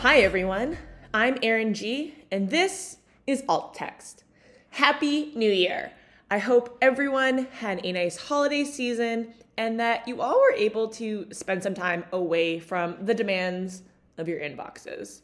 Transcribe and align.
Hi, 0.00 0.20
everyone. 0.20 0.78
I'm 1.12 1.36
Erin 1.42 1.74
G, 1.74 2.14
and 2.30 2.48
this 2.48 2.96
is 3.26 3.44
Alt 3.46 3.74
Text. 3.74 4.24
Happy 4.70 5.30
New 5.34 5.52
Year! 5.52 5.92
I 6.30 6.38
hope 6.38 6.78
everyone 6.80 7.48
had 7.58 7.84
a 7.84 7.92
nice 7.92 8.16
holiday 8.16 8.64
season 8.64 9.34
and 9.58 9.78
that 9.78 10.08
you 10.08 10.22
all 10.22 10.40
were 10.40 10.54
able 10.56 10.88
to 10.92 11.26
spend 11.32 11.62
some 11.62 11.74
time 11.74 12.06
away 12.12 12.58
from 12.58 12.96
the 13.04 13.12
demands 13.12 13.82
of 14.16 14.26
your 14.26 14.40
inboxes. 14.40 15.20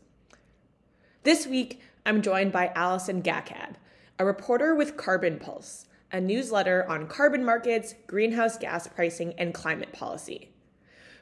This 1.23 1.47
week, 1.47 1.81
I'm 2.05 2.21
joined 2.21 2.53
by 2.53 2.71
Allison 2.75 3.23
Gacad, 3.23 3.77
a 4.19 4.27
reporter 4.27 4.75
with 4.75 4.99
Carbon 4.99 5.39
Pulse, 5.39 5.87
a 6.13 6.21
newsletter 6.21 6.85
on 6.87 7.09
carbon 7.09 7.47
markets, 7.47 7.95
greenhouse 8.07 8.59
gas 8.59 8.87
pricing, 8.89 9.33
and 9.39 9.55
climate 9.55 9.95
policy. 9.95 10.51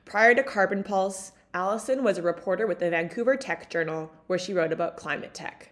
Prior 0.05 0.35
to 0.35 0.43
Carbon 0.43 0.83
Pulse, 0.83 1.31
Allison 1.55 2.03
was 2.03 2.19
a 2.19 2.23
reporter 2.23 2.67
with 2.67 2.81
the 2.81 2.91
Vancouver 2.91 3.37
Tech 3.37 3.71
Journal, 3.71 4.11
where 4.27 4.41
she 4.41 4.53
wrote 4.53 4.73
about 4.73 4.97
climate 4.97 5.33
tech. 5.33 5.71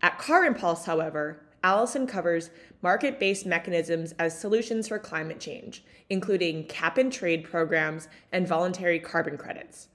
At 0.00 0.18
Carbon 0.18 0.54
Pulse, 0.54 0.86
however, 0.86 1.42
Allison 1.62 2.06
covers 2.06 2.48
market 2.80 3.20
based 3.20 3.44
mechanisms 3.44 4.14
as 4.18 4.40
solutions 4.40 4.88
for 4.88 4.98
climate 4.98 5.40
change, 5.40 5.84
including 6.08 6.64
cap 6.64 6.96
and 6.96 7.12
trade 7.12 7.44
programs 7.44 8.08
and 8.32 8.48
voluntary 8.48 8.98
carbon 8.98 9.36
credits. 9.36 9.88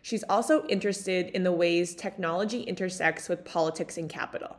She's 0.00 0.24
also 0.30 0.66
interested 0.68 1.28
in 1.28 1.42
the 1.42 1.52
ways 1.52 1.94
technology 1.94 2.62
intersects 2.62 3.28
with 3.28 3.44
politics 3.44 3.98
and 3.98 4.08
capital. 4.08 4.56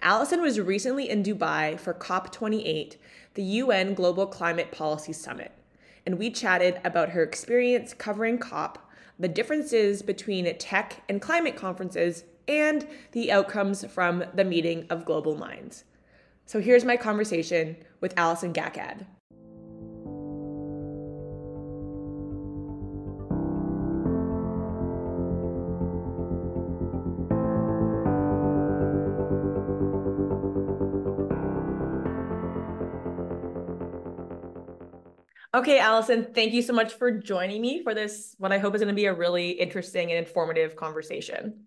Allison 0.00 0.40
was 0.40 0.58
recently 0.58 1.10
in 1.10 1.22
Dubai 1.22 1.78
for 1.78 1.92
COP28, 1.92 2.96
the 3.34 3.42
UN 3.42 3.92
Global 3.92 4.26
Climate 4.26 4.72
Policy 4.72 5.12
Summit, 5.12 5.52
and 6.06 6.18
we 6.18 6.30
chatted 6.30 6.80
about 6.82 7.10
her 7.10 7.22
experience 7.22 7.92
covering 7.92 8.38
COP 8.38 8.78
the 9.18 9.28
differences 9.28 10.02
between 10.02 10.56
tech 10.58 11.02
and 11.08 11.20
climate 11.20 11.56
conferences, 11.56 12.24
and 12.48 12.86
the 13.12 13.32
outcomes 13.32 13.84
from 13.86 14.24
the 14.34 14.44
meeting 14.44 14.86
of 14.88 15.04
global 15.04 15.36
minds. 15.36 15.84
So 16.44 16.60
here's 16.60 16.84
my 16.84 16.96
conversation 16.96 17.76
with 18.00 18.14
Allison 18.16 18.52
Gacad. 18.52 19.06
Okay, 35.56 35.78
Allison, 35.78 36.34
thank 36.34 36.52
you 36.52 36.60
so 36.60 36.74
much 36.74 36.92
for 36.92 37.10
joining 37.10 37.62
me 37.62 37.82
for 37.82 37.94
this, 37.94 38.34
what 38.36 38.52
I 38.52 38.58
hope 38.58 38.74
is 38.74 38.82
going 38.82 38.94
to 38.94 38.94
be 38.94 39.06
a 39.06 39.14
really 39.14 39.52
interesting 39.52 40.10
and 40.10 40.18
informative 40.18 40.76
conversation. 40.76 41.64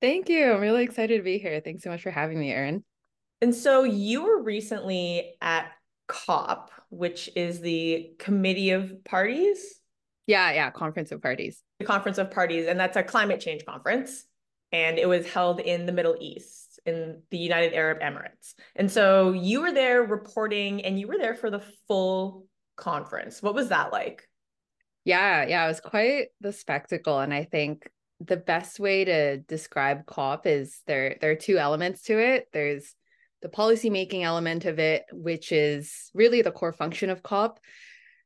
Thank 0.00 0.28
you. 0.28 0.52
I'm 0.52 0.60
really 0.60 0.82
excited 0.82 1.18
to 1.18 1.22
be 1.22 1.38
here. 1.38 1.60
Thanks 1.60 1.84
so 1.84 1.90
much 1.90 2.02
for 2.02 2.10
having 2.10 2.40
me, 2.40 2.50
Erin. 2.50 2.82
And 3.40 3.54
so 3.54 3.84
you 3.84 4.24
were 4.24 4.42
recently 4.42 5.36
at 5.40 5.70
COP, 6.08 6.72
which 6.90 7.30
is 7.36 7.60
the 7.60 8.10
Committee 8.18 8.70
of 8.70 9.04
Parties. 9.04 9.80
Yeah, 10.26 10.50
yeah, 10.50 10.70
Conference 10.72 11.12
of 11.12 11.22
Parties. 11.22 11.62
The 11.78 11.86
Conference 11.86 12.18
of 12.18 12.32
Parties, 12.32 12.66
and 12.66 12.80
that's 12.80 12.96
a 12.96 13.04
climate 13.04 13.38
change 13.38 13.64
conference. 13.64 14.24
And 14.72 14.98
it 14.98 15.08
was 15.08 15.24
held 15.24 15.60
in 15.60 15.86
the 15.86 15.92
Middle 15.92 16.16
East, 16.18 16.80
in 16.84 17.22
the 17.30 17.38
United 17.38 17.74
Arab 17.74 18.00
Emirates. 18.00 18.54
And 18.74 18.90
so 18.90 19.30
you 19.30 19.60
were 19.60 19.72
there 19.72 20.02
reporting, 20.02 20.84
and 20.84 20.98
you 20.98 21.06
were 21.06 21.18
there 21.18 21.36
for 21.36 21.48
the 21.48 21.62
full 21.86 22.46
conference. 22.76 23.42
What 23.42 23.54
was 23.54 23.68
that 23.68 23.92
like? 23.92 24.28
Yeah, 25.04 25.46
yeah, 25.46 25.64
it 25.64 25.68
was 25.68 25.80
quite 25.80 26.28
the 26.40 26.52
spectacle. 26.52 27.20
And 27.20 27.32
I 27.32 27.44
think 27.44 27.90
the 28.20 28.36
best 28.36 28.80
way 28.80 29.04
to 29.04 29.38
describe 29.38 30.06
COP 30.06 30.46
is 30.46 30.80
there 30.86 31.16
there 31.20 31.30
are 31.32 31.36
two 31.36 31.58
elements 31.58 32.02
to 32.02 32.18
it. 32.18 32.48
There's 32.52 32.94
the 33.42 33.48
policy 33.48 33.90
making 33.90 34.22
element 34.22 34.64
of 34.64 34.78
it, 34.78 35.04
which 35.12 35.52
is 35.52 36.10
really 36.14 36.42
the 36.42 36.50
core 36.50 36.72
function 36.72 37.10
of 37.10 37.22
COP. 37.22 37.60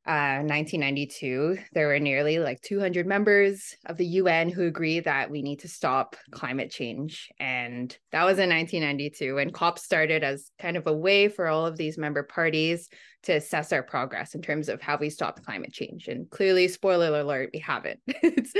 1992, 0.08 1.56
uh, 1.58 1.62
there 1.74 1.88
were 1.88 1.98
nearly 1.98 2.38
like 2.38 2.62
200 2.62 3.06
members 3.06 3.76
of 3.84 3.98
the 3.98 4.06
UN 4.06 4.48
who 4.48 4.66
agreed 4.66 5.04
that 5.04 5.30
we 5.30 5.42
need 5.42 5.60
to 5.60 5.68
stop 5.68 6.16
climate 6.30 6.70
change. 6.70 7.28
And 7.38 7.94
that 8.12 8.24
was 8.24 8.38
in 8.38 8.48
1992. 8.48 9.38
And 9.38 9.52
COP 9.52 9.78
started 9.78 10.24
as 10.24 10.50
kind 10.58 10.78
of 10.78 10.86
a 10.86 10.92
way 10.92 11.28
for 11.28 11.46
all 11.46 11.66
of 11.66 11.76
these 11.76 11.98
member 11.98 12.22
parties 12.22 12.88
to 13.24 13.34
assess 13.34 13.72
our 13.72 13.82
progress 13.82 14.34
in 14.34 14.40
terms 14.40 14.70
of 14.70 14.80
how 14.80 14.96
we 14.96 15.10
stop 15.10 15.44
climate 15.44 15.72
change. 15.72 16.08
And 16.08 16.30
clearly, 16.30 16.68
spoiler 16.68 17.20
alert, 17.20 17.50
we 17.52 17.58
haven't. 17.58 18.00
it's 18.06 18.52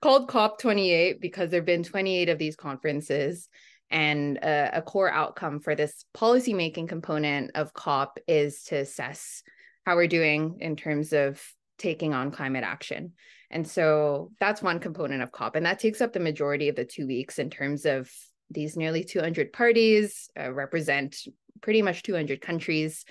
called 0.00 0.28
COP28 0.28 1.20
because 1.20 1.50
there 1.50 1.60
have 1.60 1.66
been 1.66 1.82
28 1.82 2.28
of 2.28 2.38
these 2.38 2.54
conferences. 2.54 3.48
And 3.90 4.38
a, 4.38 4.78
a 4.78 4.82
core 4.82 5.10
outcome 5.10 5.58
for 5.58 5.74
this 5.74 6.04
policymaking 6.16 6.88
component 6.88 7.50
of 7.54 7.74
COP 7.74 8.18
is 8.28 8.62
to 8.64 8.76
assess 8.76 9.42
how 9.84 9.96
we're 9.96 10.06
doing 10.06 10.58
in 10.60 10.76
terms 10.76 11.12
of 11.12 11.42
taking 11.78 12.14
on 12.14 12.30
climate 12.30 12.64
action. 12.64 13.12
And 13.50 13.66
so 13.66 14.32
that's 14.40 14.62
one 14.62 14.80
component 14.80 15.22
of 15.22 15.32
COP. 15.32 15.56
And 15.56 15.66
that 15.66 15.78
takes 15.78 16.00
up 16.00 16.12
the 16.12 16.20
majority 16.20 16.68
of 16.68 16.76
the 16.76 16.84
two 16.84 17.06
weeks 17.06 17.38
in 17.38 17.50
terms 17.50 17.84
of 17.84 18.10
these 18.50 18.76
nearly 18.76 19.04
200 19.04 19.52
parties 19.52 20.28
uh, 20.38 20.52
represent 20.52 21.16
pretty 21.60 21.82
much 21.82 22.02
200 22.02 22.40
countries. 22.40 23.04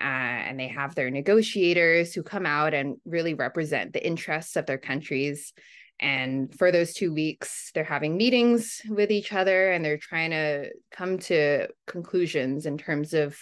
Uh, 0.00 0.04
and 0.04 0.58
they 0.58 0.68
have 0.68 0.94
their 0.94 1.10
negotiators 1.10 2.14
who 2.14 2.22
come 2.22 2.46
out 2.46 2.72
and 2.72 2.96
really 3.04 3.34
represent 3.34 3.92
the 3.92 4.06
interests 4.06 4.56
of 4.56 4.66
their 4.66 4.78
countries. 4.78 5.52
And 5.98 6.54
for 6.56 6.72
those 6.72 6.94
two 6.94 7.12
weeks, 7.12 7.70
they're 7.74 7.84
having 7.84 8.16
meetings 8.16 8.80
with 8.88 9.10
each 9.10 9.32
other 9.32 9.70
and 9.70 9.84
they're 9.84 9.98
trying 9.98 10.30
to 10.30 10.70
come 10.92 11.18
to 11.18 11.68
conclusions 11.86 12.64
in 12.64 12.78
terms 12.78 13.12
of 13.12 13.36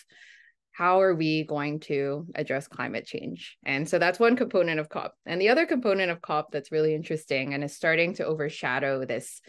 how 0.79 1.01
are 1.01 1.13
we 1.13 1.43
going 1.43 1.81
to 1.81 2.25
address 2.37 2.69
climate 2.69 3.05
change? 3.05 3.59
And 3.65 3.89
so 3.89 3.99
that's 3.99 4.21
one 4.21 4.37
component 4.37 4.79
of 4.79 4.89
COP. 4.89 5.13
And 5.27 5.41
the 5.41 5.49
other 5.49 5.67
component 5.67 6.13
of 6.13 6.23
COP 6.23 6.53
that's 6.53 6.71
really 6.71 6.95
interesting 6.95 7.53
and 7.53 7.65
is 7.65 7.75
starting 7.75 8.15
to 8.15 8.25
overshadow 8.25 9.05
this 9.05 9.41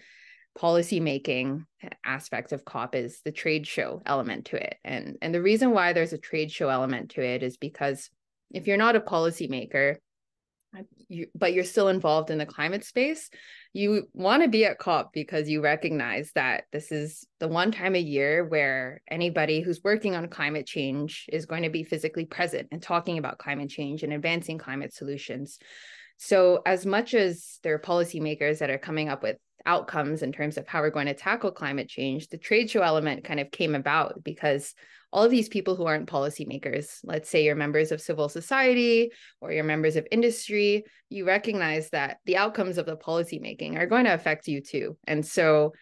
policy 0.57 0.99
making 0.99 1.67
aspect 2.03 2.51
of 2.51 2.65
COP 2.65 2.95
is 2.95 3.21
the 3.23 3.31
trade 3.31 3.67
show 3.67 4.01
element 4.07 4.45
to 4.45 4.55
it. 4.55 4.77
And, 4.83 5.17
and 5.21 5.31
the 5.31 5.41
reason 5.43 5.69
why 5.69 5.93
there's 5.93 6.13
a 6.13 6.17
trade 6.17 6.51
show 6.51 6.69
element 6.69 7.11
to 7.11 7.21
it 7.21 7.43
is 7.43 7.57
because 7.57 8.09
if 8.49 8.65
you're 8.65 8.77
not 8.77 8.95
a 8.95 8.99
policymaker, 8.99 9.97
you, 11.07 11.27
but 11.35 11.53
you're 11.53 11.63
still 11.63 11.87
involved 11.87 12.29
in 12.29 12.37
the 12.37 12.45
climate 12.45 12.83
space, 12.83 13.29
you 13.73 14.07
want 14.13 14.43
to 14.43 14.49
be 14.49 14.65
at 14.65 14.79
COP 14.79 15.11
because 15.13 15.49
you 15.49 15.61
recognize 15.61 16.31
that 16.35 16.65
this 16.71 16.91
is 16.91 17.25
the 17.39 17.47
one 17.47 17.71
time 17.71 17.95
a 17.95 17.99
year 17.99 18.45
where 18.45 19.01
anybody 19.09 19.61
who's 19.61 19.83
working 19.83 20.15
on 20.15 20.27
climate 20.27 20.65
change 20.65 21.25
is 21.31 21.45
going 21.45 21.63
to 21.63 21.69
be 21.69 21.83
physically 21.83 22.25
present 22.25 22.67
and 22.71 22.81
talking 22.81 23.17
about 23.17 23.39
climate 23.39 23.69
change 23.69 24.03
and 24.03 24.13
advancing 24.13 24.57
climate 24.57 24.93
solutions. 24.93 25.59
So, 26.17 26.61
as 26.65 26.85
much 26.85 27.13
as 27.13 27.59
there 27.63 27.73
are 27.75 27.79
policymakers 27.79 28.59
that 28.59 28.69
are 28.69 28.77
coming 28.77 29.09
up 29.09 29.23
with 29.23 29.37
outcomes 29.65 30.21
in 30.21 30.31
terms 30.31 30.57
of 30.57 30.67
how 30.67 30.81
we're 30.81 30.89
going 30.89 31.07
to 31.07 31.13
tackle 31.13 31.51
climate 31.51 31.89
change, 31.89 32.27
the 32.27 32.37
trade 32.37 32.69
show 32.69 32.81
element 32.81 33.23
kind 33.23 33.39
of 33.39 33.51
came 33.51 33.75
about 33.75 34.23
because 34.23 34.73
all 35.11 35.23
of 35.23 35.31
these 35.31 35.49
people 35.49 35.75
who 35.75 35.85
aren't 35.85 36.09
policymakers, 36.09 36.99
let's 37.03 37.29
say 37.29 37.43
you're 37.43 37.55
members 37.55 37.91
of 37.91 38.01
civil 38.01 38.29
society 38.29 39.11
or 39.41 39.51
you're 39.51 39.63
members 39.63 39.95
of 39.95 40.07
industry, 40.11 40.83
you 41.09 41.25
recognize 41.25 41.89
that 41.89 42.17
the 42.25 42.37
outcomes 42.37 42.77
of 42.77 42.85
the 42.85 42.95
policymaking 42.95 43.77
are 43.77 43.87
going 43.87 44.05
to 44.05 44.13
affect 44.13 44.47
you 44.47 44.61
too. 44.61 44.97
And 45.07 45.25
so 45.25 45.73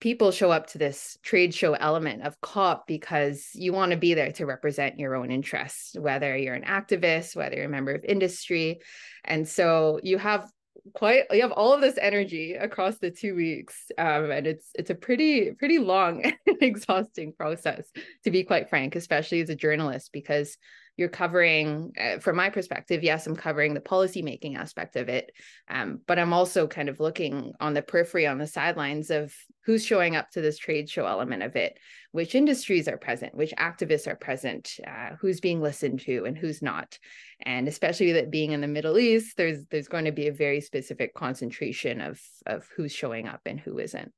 people 0.00 0.32
show 0.32 0.50
up 0.50 0.66
to 0.66 0.78
this 0.78 1.18
trade 1.22 1.54
show 1.54 1.74
element 1.74 2.22
of 2.22 2.40
COP 2.40 2.86
because 2.86 3.50
you 3.54 3.72
want 3.72 3.92
to 3.92 3.98
be 3.98 4.14
there 4.14 4.32
to 4.32 4.46
represent 4.46 4.98
your 4.98 5.14
own 5.14 5.30
interests, 5.30 5.94
whether 5.96 6.36
you're 6.36 6.54
an 6.54 6.64
activist, 6.64 7.36
whether 7.36 7.56
you're 7.56 7.66
a 7.66 7.68
member 7.68 7.92
of 7.92 8.04
industry. 8.04 8.80
And 9.24 9.46
so 9.46 10.00
you 10.02 10.18
have 10.18 10.50
quite 10.94 11.24
you 11.30 11.42
have 11.42 11.52
all 11.52 11.72
of 11.72 11.80
this 11.80 11.98
energy 12.00 12.54
across 12.54 12.98
the 12.98 13.10
two 13.10 13.34
weeks 13.34 13.90
um, 13.98 14.30
and 14.30 14.46
it's 14.46 14.70
it's 14.74 14.90
a 14.90 14.94
pretty 14.94 15.52
pretty 15.52 15.78
long 15.78 16.22
and 16.46 16.62
exhausting 16.62 17.32
process 17.32 17.90
to 18.24 18.30
be 18.30 18.44
quite 18.44 18.68
frank 18.68 18.96
especially 18.96 19.40
as 19.40 19.50
a 19.50 19.54
journalist 19.54 20.10
because 20.12 20.56
you're 20.96 21.08
covering 21.08 21.92
uh, 22.00 22.18
from 22.18 22.36
my 22.36 22.50
perspective 22.50 23.02
yes 23.02 23.26
i'm 23.26 23.36
covering 23.36 23.74
the 23.74 23.80
policy 23.80 24.22
making 24.22 24.56
aspect 24.56 24.96
of 24.96 25.08
it 25.08 25.30
um, 25.68 26.00
but 26.06 26.18
i'm 26.18 26.32
also 26.32 26.66
kind 26.66 26.88
of 26.88 27.00
looking 27.00 27.52
on 27.60 27.74
the 27.74 27.82
periphery 27.82 28.26
on 28.26 28.38
the 28.38 28.46
sidelines 28.46 29.10
of 29.10 29.34
who's 29.64 29.84
showing 29.84 30.16
up 30.16 30.30
to 30.30 30.40
this 30.40 30.58
trade 30.58 30.88
show 30.88 31.06
element 31.06 31.42
of 31.42 31.56
it 31.56 31.78
which 32.12 32.34
industries 32.34 32.88
are 32.88 32.96
present 32.96 33.34
which 33.34 33.54
activists 33.56 34.06
are 34.06 34.16
present 34.16 34.76
uh, 34.86 35.10
who's 35.20 35.40
being 35.40 35.60
listened 35.60 36.00
to 36.00 36.24
and 36.24 36.36
who's 36.36 36.62
not. 36.62 36.98
And 37.44 37.68
especially 37.68 38.12
that 38.12 38.30
being 38.30 38.52
in 38.52 38.60
the 38.60 38.68
middle 38.68 38.98
east 38.98 39.36
there's 39.36 39.64
there's 39.66 39.88
going 39.88 40.06
to 40.06 40.12
be 40.12 40.28
a 40.28 40.32
very 40.32 40.60
specific 40.60 41.14
concentration 41.14 42.00
of 42.00 42.20
of 42.46 42.68
who's 42.76 42.92
showing 42.92 43.28
up 43.28 43.40
and 43.46 43.60
who 43.60 43.78
isn't 43.78 44.12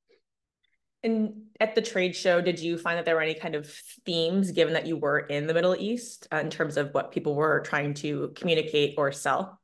and 1.03 1.43
at 1.61 1.75
the 1.75 1.83
trade 1.83 2.15
show, 2.15 2.41
did 2.41 2.61
you 2.61 2.79
find 2.79 2.99
that 2.99 3.05
there 3.05 3.15
were 3.15 3.23
any 3.23 3.35
kind 3.35 3.55
of 3.55 3.69
themes, 4.05 4.53
given 4.53 4.75
that 4.75 4.87
you 4.87 4.97
were 4.97 5.21
in 5.21 5.47
the 5.47 5.55
Middle 5.55 5.77
East, 5.77 6.29
uh, 6.33 6.37
in 6.37 6.51
terms 6.51 6.77
of 6.77 6.93
what 6.95 7.13
people 7.13 7.35
were 7.35 7.61
trying 7.61 7.95
to 7.95 8.33
communicate 8.37 8.95
or 8.97 9.11
sell? 9.13 9.61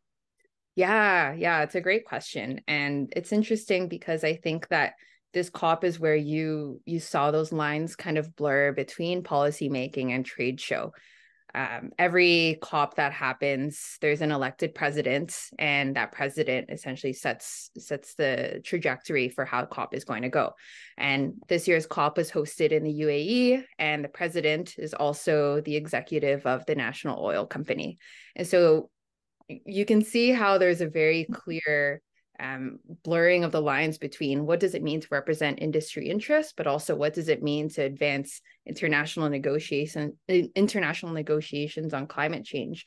Yeah, 0.75 1.33
yeah, 1.33 1.63
it's 1.63 1.75
a 1.75 1.81
great 1.81 2.05
question. 2.05 2.61
And 2.69 3.13
it's 3.17 3.33
interesting 3.33 3.89
because 3.89 4.23
I 4.25 4.37
think 4.37 4.69
that 4.69 4.95
this 5.33 5.51
COP 5.51 5.85
is 5.85 6.01
where 6.01 6.17
you 6.17 6.81
you 6.87 7.01
saw 7.01 7.31
those 7.31 7.53
lines 7.53 7.97
kind 7.97 8.17
of 8.17 8.35
blur 8.35 8.73
between 8.73 9.23
policymaking 9.23 10.11
and 10.11 10.25
trade 10.25 10.61
show 10.61 10.93
um, 11.55 11.91
every 11.99 12.59
COP 12.61 12.97
that 12.97 13.13
happens, 13.13 13.97
there's 14.01 14.21
an 14.21 14.33
elected 14.33 14.75
president, 14.75 15.37
and 15.59 15.97
that 15.97 16.13
president 16.13 16.71
essentially 16.71 17.13
sets 17.13 17.71
sets 17.79 18.15
the 18.15 18.61
trajectory 18.65 19.29
for 19.29 19.45
how 19.45 19.65
COP 19.65 19.95
is 19.95 20.05
going 20.05 20.23
to 20.23 20.29
go. 20.29 20.53
And 20.97 21.35
this 21.49 21.67
year's 21.67 21.87
COP 21.87 22.19
was 22.19 22.31
hosted 22.31 22.71
in 22.71 22.85
the 22.85 23.01
UAE, 23.01 23.65
and 23.79 24.05
the 24.05 24.09
president 24.09 24.75
is 24.79 24.95
also 24.95 25.61
the 25.63 25.77
executive 25.77 26.47
of 26.47 26.67
the 26.67 26.75
national 26.75 27.25
oil 27.25 27.47
company. 27.47 27.99
And 28.37 28.47
so 28.47 28.91
you 29.49 29.85
can 29.87 30.03
see 30.03 30.31
how 30.31 30.59
there's 30.59 30.83
a 30.83 30.89
very 30.89 31.25
clear 31.25 32.03
um, 32.41 32.79
blurring 33.05 33.45
of 33.45 33.53
the 33.53 33.61
lines 33.61 33.99
between 33.99 34.47
what 34.47 34.61
does 34.61 34.75
it 34.75 34.83
mean 34.83 35.01
to 35.01 35.09
represent 35.11 35.61
industry 35.61 36.09
interests, 36.09 36.53
but 36.57 36.67
also 36.67 36.95
what 36.95 37.15
does 37.15 37.29
it 37.29 37.43
mean 37.43 37.69
to 37.71 37.83
advance 37.83 38.41
international 38.67 39.29
negotiation, 39.29 40.17
international 40.29 41.13
negotiations 41.13 41.93
on 41.95 42.07
climate 42.07 42.45
change. 42.45 42.85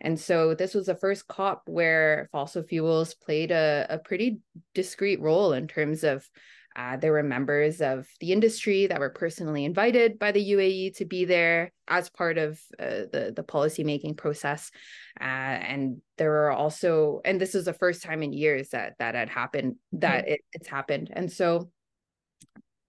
And 0.00 0.18
so 0.18 0.54
this 0.54 0.74
was 0.74 0.86
the 0.86 0.96
first 0.96 1.28
COP 1.28 1.62
where 1.66 2.28
fossil 2.32 2.64
fuels 2.64 3.14
played 3.14 3.52
a, 3.52 3.86
a 3.88 3.98
pretty 3.98 4.40
discrete 4.74 5.20
role 5.20 5.52
in 5.52 5.68
terms 5.68 6.02
of 6.02 6.28
uh, 6.76 6.96
there 6.96 7.12
were 7.12 7.22
members 7.22 7.80
of 7.80 8.06
the 8.20 8.32
industry 8.32 8.86
that 8.86 9.00
were 9.00 9.10
personally 9.10 9.64
invited 9.64 10.18
by 10.18 10.32
the 10.32 10.52
UAE 10.52 10.96
to 10.96 11.04
be 11.04 11.24
there 11.24 11.72
as 11.88 12.08
part 12.08 12.38
of 12.38 12.60
uh, 12.78 13.06
the 13.12 13.32
the 13.34 13.42
policy 13.42 13.84
making 13.84 14.14
process, 14.14 14.70
uh, 15.20 15.24
and 15.24 16.00
there 16.18 16.30
were 16.30 16.50
also, 16.50 17.20
and 17.24 17.40
this 17.40 17.54
was 17.54 17.66
the 17.66 17.72
first 17.72 18.02
time 18.02 18.22
in 18.22 18.32
years 18.32 18.70
that 18.70 18.94
that 18.98 19.14
had 19.14 19.28
happened 19.28 19.76
that 19.92 20.24
mm-hmm. 20.24 20.34
it, 20.34 20.40
it's 20.52 20.68
happened, 20.68 21.10
and 21.12 21.30
so 21.30 21.70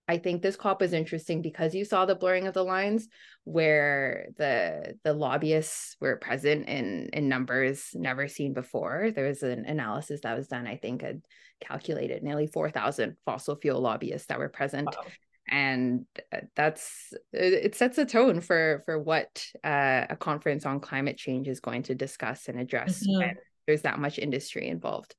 I 0.07 0.17
think 0.17 0.41
this 0.41 0.57
COP 0.57 0.81
was 0.81 0.91
interesting 0.91 1.41
because 1.41 1.73
you 1.73 1.85
saw 1.85 2.05
the 2.05 2.15
blurring 2.15 2.47
of 2.47 2.53
the 2.53 2.63
lines 2.63 3.07
where 3.45 4.27
the 4.37 4.95
the 5.03 5.13
lobbyists 5.13 5.95
were 6.01 6.17
present 6.17 6.67
in 6.67 7.09
in 7.13 7.29
numbers 7.29 7.91
never 7.93 8.27
seen 8.27 8.53
before. 8.53 9.11
There 9.15 9.27
was 9.27 9.43
an 9.43 9.65
analysis 9.65 10.21
that 10.21 10.35
was 10.35 10.47
done, 10.47 10.67
I 10.67 10.75
think, 10.75 11.01
had 11.01 11.21
calculated 11.63 12.23
nearly 12.23 12.47
4,000 12.47 13.15
fossil 13.25 13.55
fuel 13.55 13.81
lobbyists 13.81 14.27
that 14.27 14.39
were 14.39 14.49
present. 14.49 14.87
Wow. 14.87 15.05
And 15.49 16.05
uh, 16.31 16.41
that's 16.55 17.13
it 17.33 17.75
sets 17.75 17.97
a 17.97 18.05
tone 18.05 18.39
for 18.39 18.81
for 18.85 18.97
what 18.97 19.45
uh, 19.63 20.05
a 20.09 20.15
conference 20.15 20.65
on 20.65 20.79
climate 20.79 21.17
change 21.17 21.49
is 21.49 21.59
going 21.59 21.83
to 21.83 21.95
discuss 21.95 22.47
and 22.47 22.59
address 22.59 23.05
mm-hmm. 23.05 23.19
when 23.19 23.35
there's 23.67 23.81
that 23.81 23.99
much 23.99 24.19
industry 24.19 24.67
involved. 24.67 25.15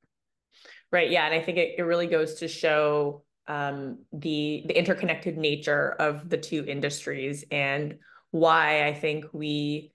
Right. 0.91 1.11
Yeah. 1.11 1.27
And 1.27 1.35
I 1.35 1.43
think 1.43 1.59
it, 1.59 1.75
it 1.79 1.83
really 1.83 2.07
goes 2.07 2.35
to 2.37 2.49
show 2.49 3.25
um, 3.47 3.99
the 4.13 4.65
the 4.67 4.79
interconnected 4.79 5.37
nature 5.37 5.91
of 5.99 6.31
the 6.31 6.39
two 6.39 6.65
industries 6.65 7.45
and 7.51 7.99
why 8.31 8.87
I 8.87 8.95
think 8.95 9.27
we, 9.33 9.93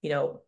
you 0.00 0.10
know, 0.10 0.42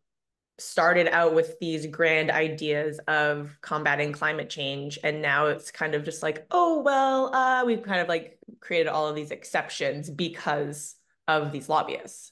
started 0.58 1.08
out 1.08 1.34
with 1.34 1.58
these 1.58 1.86
grand 1.86 2.30
ideas 2.30 3.00
of 3.08 3.56
combating 3.60 4.12
climate 4.12 4.48
change 4.48 4.98
and 5.02 5.20
now 5.20 5.46
it's 5.46 5.72
kind 5.72 5.94
of 5.94 6.04
just 6.04 6.22
like 6.22 6.46
oh 6.52 6.80
well 6.82 7.34
uh, 7.34 7.64
we've 7.64 7.82
kind 7.82 8.00
of 8.00 8.08
like 8.08 8.38
created 8.60 8.88
all 8.88 9.08
of 9.08 9.16
these 9.16 9.32
exceptions 9.32 10.08
because 10.08 10.94
of 11.26 11.50
these 11.52 11.68
lobbyists. 11.68 12.30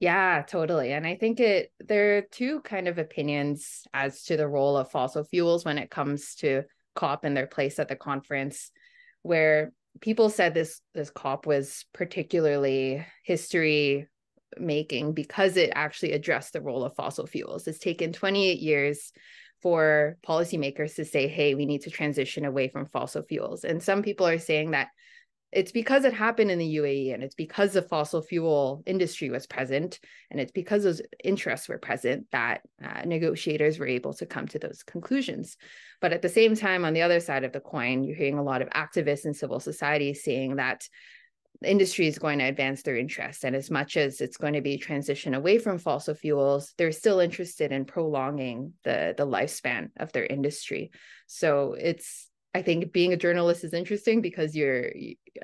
Yeah 0.00 0.42
totally 0.46 0.92
and 0.92 1.06
i 1.06 1.14
think 1.14 1.40
it 1.40 1.72
there 1.78 2.18
are 2.18 2.22
two 2.22 2.60
kind 2.60 2.88
of 2.88 2.98
opinions 2.98 3.86
as 3.94 4.24
to 4.24 4.36
the 4.36 4.48
role 4.48 4.76
of 4.76 4.90
fossil 4.90 5.24
fuels 5.24 5.64
when 5.64 5.78
it 5.78 5.90
comes 5.90 6.34
to 6.36 6.64
cop 6.94 7.24
and 7.24 7.36
their 7.36 7.46
place 7.46 7.78
at 7.78 7.88
the 7.88 7.96
conference 7.96 8.70
where 9.22 9.72
people 10.00 10.28
said 10.28 10.52
this 10.52 10.80
this 10.94 11.10
cop 11.10 11.46
was 11.46 11.84
particularly 11.92 13.06
history 13.22 14.08
making 14.58 15.12
because 15.12 15.56
it 15.56 15.72
actually 15.74 16.12
addressed 16.12 16.52
the 16.52 16.60
role 16.60 16.84
of 16.84 16.94
fossil 16.94 17.26
fuels 17.26 17.66
it's 17.66 17.78
taken 17.78 18.12
28 18.12 18.58
years 18.58 19.12
for 19.62 20.16
policymakers 20.26 20.94
to 20.94 21.04
say 21.04 21.26
hey 21.28 21.54
we 21.54 21.66
need 21.66 21.82
to 21.82 21.90
transition 21.90 22.44
away 22.44 22.68
from 22.68 22.86
fossil 22.86 23.22
fuels 23.22 23.64
and 23.64 23.82
some 23.82 24.02
people 24.02 24.26
are 24.26 24.38
saying 24.38 24.72
that 24.72 24.88
it's 25.54 25.70
because 25.70 26.04
it 26.04 26.12
happened 26.12 26.50
in 26.50 26.58
the 26.58 26.76
UAE 26.76 27.14
and 27.14 27.22
it's 27.22 27.36
because 27.36 27.72
the 27.72 27.82
fossil 27.82 28.20
fuel 28.20 28.82
industry 28.86 29.30
was 29.30 29.46
present 29.46 30.00
and 30.30 30.40
it's 30.40 30.50
because 30.50 30.82
those 30.82 31.00
interests 31.22 31.68
were 31.68 31.78
present 31.78 32.26
that 32.32 32.62
uh, 32.84 33.02
negotiators 33.06 33.78
were 33.78 33.86
able 33.86 34.12
to 34.14 34.26
come 34.26 34.48
to 34.48 34.58
those 34.58 34.82
conclusions. 34.82 35.56
But 36.00 36.12
at 36.12 36.22
the 36.22 36.28
same 36.28 36.56
time, 36.56 36.84
on 36.84 36.92
the 36.92 37.02
other 37.02 37.20
side 37.20 37.44
of 37.44 37.52
the 37.52 37.60
coin, 37.60 38.02
you're 38.02 38.16
hearing 38.16 38.38
a 38.38 38.42
lot 38.42 38.62
of 38.62 38.70
activists 38.70 39.26
in 39.26 39.32
civil 39.32 39.60
society 39.60 40.12
saying 40.12 40.56
that 40.56 40.88
industry 41.62 42.06
is 42.06 42.18
going 42.18 42.38
to 42.40 42.46
advance 42.46 42.82
their 42.82 42.96
interest. 42.96 43.44
And 43.44 43.54
as 43.54 43.70
much 43.70 43.96
as 43.96 44.20
it's 44.20 44.36
going 44.36 44.54
to 44.54 44.60
be 44.60 44.76
transition 44.76 45.34
away 45.34 45.58
from 45.58 45.78
fossil 45.78 46.14
fuels, 46.14 46.74
they're 46.76 46.92
still 46.92 47.20
interested 47.20 47.72
in 47.72 47.84
prolonging 47.84 48.72
the, 48.84 49.14
the 49.16 49.26
lifespan 49.26 49.90
of 49.96 50.12
their 50.12 50.26
industry. 50.26 50.90
So 51.26 51.74
it's 51.78 52.28
I 52.56 52.62
think 52.62 52.92
being 52.92 53.12
a 53.12 53.16
journalist 53.16 53.64
is 53.64 53.74
interesting 53.74 54.20
because 54.20 54.54
you're, 54.54 54.92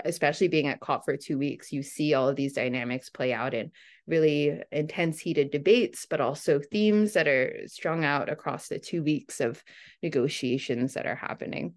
especially 0.05 0.47
being 0.47 0.69
at 0.69 0.79
COP 0.79 1.05
for 1.05 1.17
two 1.17 1.39
weeks, 1.39 1.73
you 1.73 1.83
see 1.83 2.15
all 2.15 2.29
of 2.29 2.37
these 2.37 2.53
dynamics 2.53 3.11
play 3.11 3.33
out 3.33 3.53
in 3.53 3.73
really 4.07 4.63
intense, 4.71 5.19
heated 5.19 5.51
debates, 5.51 6.07
but 6.09 6.21
also 6.21 6.61
themes 6.61 7.15
that 7.15 7.27
are 7.27 7.63
strung 7.67 8.05
out 8.05 8.29
across 8.29 8.69
the 8.69 8.79
two 8.79 9.03
weeks 9.03 9.41
of 9.41 9.63
negotiations 10.05 10.95
that 10.95 11.07
are 11.07 11.17
happening. 11.17 11.75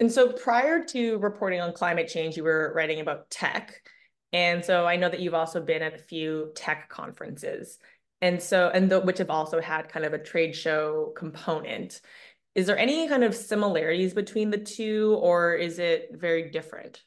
And 0.00 0.10
so 0.10 0.32
prior 0.32 0.82
to 0.86 1.18
reporting 1.18 1.60
on 1.60 1.74
climate 1.74 2.08
change, 2.08 2.36
you 2.36 2.42
were 2.42 2.72
writing 2.74 3.00
about 3.00 3.30
tech. 3.30 3.74
And 4.32 4.64
so 4.64 4.86
I 4.86 4.96
know 4.96 5.10
that 5.10 5.20
you've 5.20 5.34
also 5.34 5.60
been 5.60 5.82
at 5.82 5.94
a 5.94 5.98
few 5.98 6.52
tech 6.54 6.88
conferences. 6.88 7.78
And 8.22 8.42
so, 8.42 8.70
and 8.72 8.90
the, 8.90 9.00
which 9.00 9.18
have 9.18 9.30
also 9.30 9.60
had 9.60 9.90
kind 9.90 10.06
of 10.06 10.14
a 10.14 10.18
trade 10.18 10.56
show 10.56 11.12
component. 11.16 12.00
Is 12.54 12.66
there 12.66 12.78
any 12.78 13.08
kind 13.08 13.24
of 13.24 13.34
similarities 13.34 14.14
between 14.14 14.50
the 14.50 14.58
two, 14.58 15.16
or 15.20 15.54
is 15.54 15.78
it 15.78 16.08
very 16.12 16.50
different? 16.50 17.02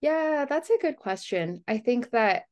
Yeah, 0.00 0.44
that's 0.48 0.70
a 0.70 0.78
good 0.80 0.96
question. 0.96 1.62
I 1.66 1.78
think 1.78 2.10
that 2.10 2.44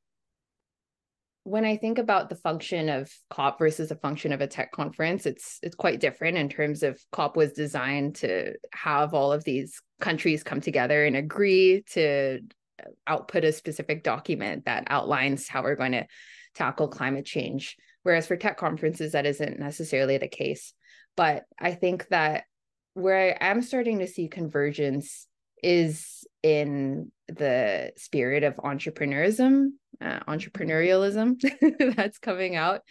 when 1.45 1.67
I 1.67 1.77
think 1.77 1.99
about 1.99 2.31
the 2.31 2.37
function 2.37 2.89
of 2.89 3.13
COP 3.29 3.59
versus 3.59 3.91
the 3.91 3.97
function 3.97 4.33
of 4.33 4.41
a 4.41 4.47
tech 4.47 4.73
conference, 4.73 5.27
it's 5.27 5.59
it's 5.63 5.75
quite 5.77 6.01
different 6.01 6.39
in 6.39 6.49
terms 6.49 6.83
of 6.83 6.99
COP 7.13 7.37
was 7.37 7.53
designed 7.53 8.17
to 8.17 8.55
have 8.73 9.13
all 9.13 9.31
of 9.31 9.45
these 9.45 9.81
countries 10.01 10.43
come 10.43 10.63
together 10.63 11.05
and 11.05 11.17
agree 11.17 11.85
to 11.93 12.41
uh, 12.83 12.89
output 13.07 13.45
a 13.45 13.53
specific 13.53 14.03
document 14.03 14.65
that 14.65 14.85
outlines 14.89 15.47
how 15.47 15.63
we're 15.63 15.77
going 15.77 15.93
to 15.93 16.07
tackle 16.55 16.89
climate 16.89 17.27
change. 17.27 17.77
Whereas 18.05 18.27
for 18.27 18.37
tech 18.37 18.57
conferences, 18.57 19.13
that 19.13 19.27
isn't 19.27 19.59
necessarily 19.59 20.17
the 20.17 20.29
case. 20.29 20.73
But 21.15 21.45
I 21.61 21.73
think 21.73 22.09
that 22.09 22.45
where 22.95 23.37
I 23.43 23.51
am 23.51 23.61
starting 23.61 23.99
to 23.99 24.07
see 24.07 24.29
convergence 24.29 25.27
is 25.65 26.27
in 26.43 27.11
the 27.29 27.93
spirit 27.97 28.45
of 28.45 28.57
entrepreneurism, 28.57 29.69
uh, 30.01 30.21
entrepreneurialism 30.29 31.41
that's 31.97 32.19
coming 32.19 32.55
out 32.55 32.83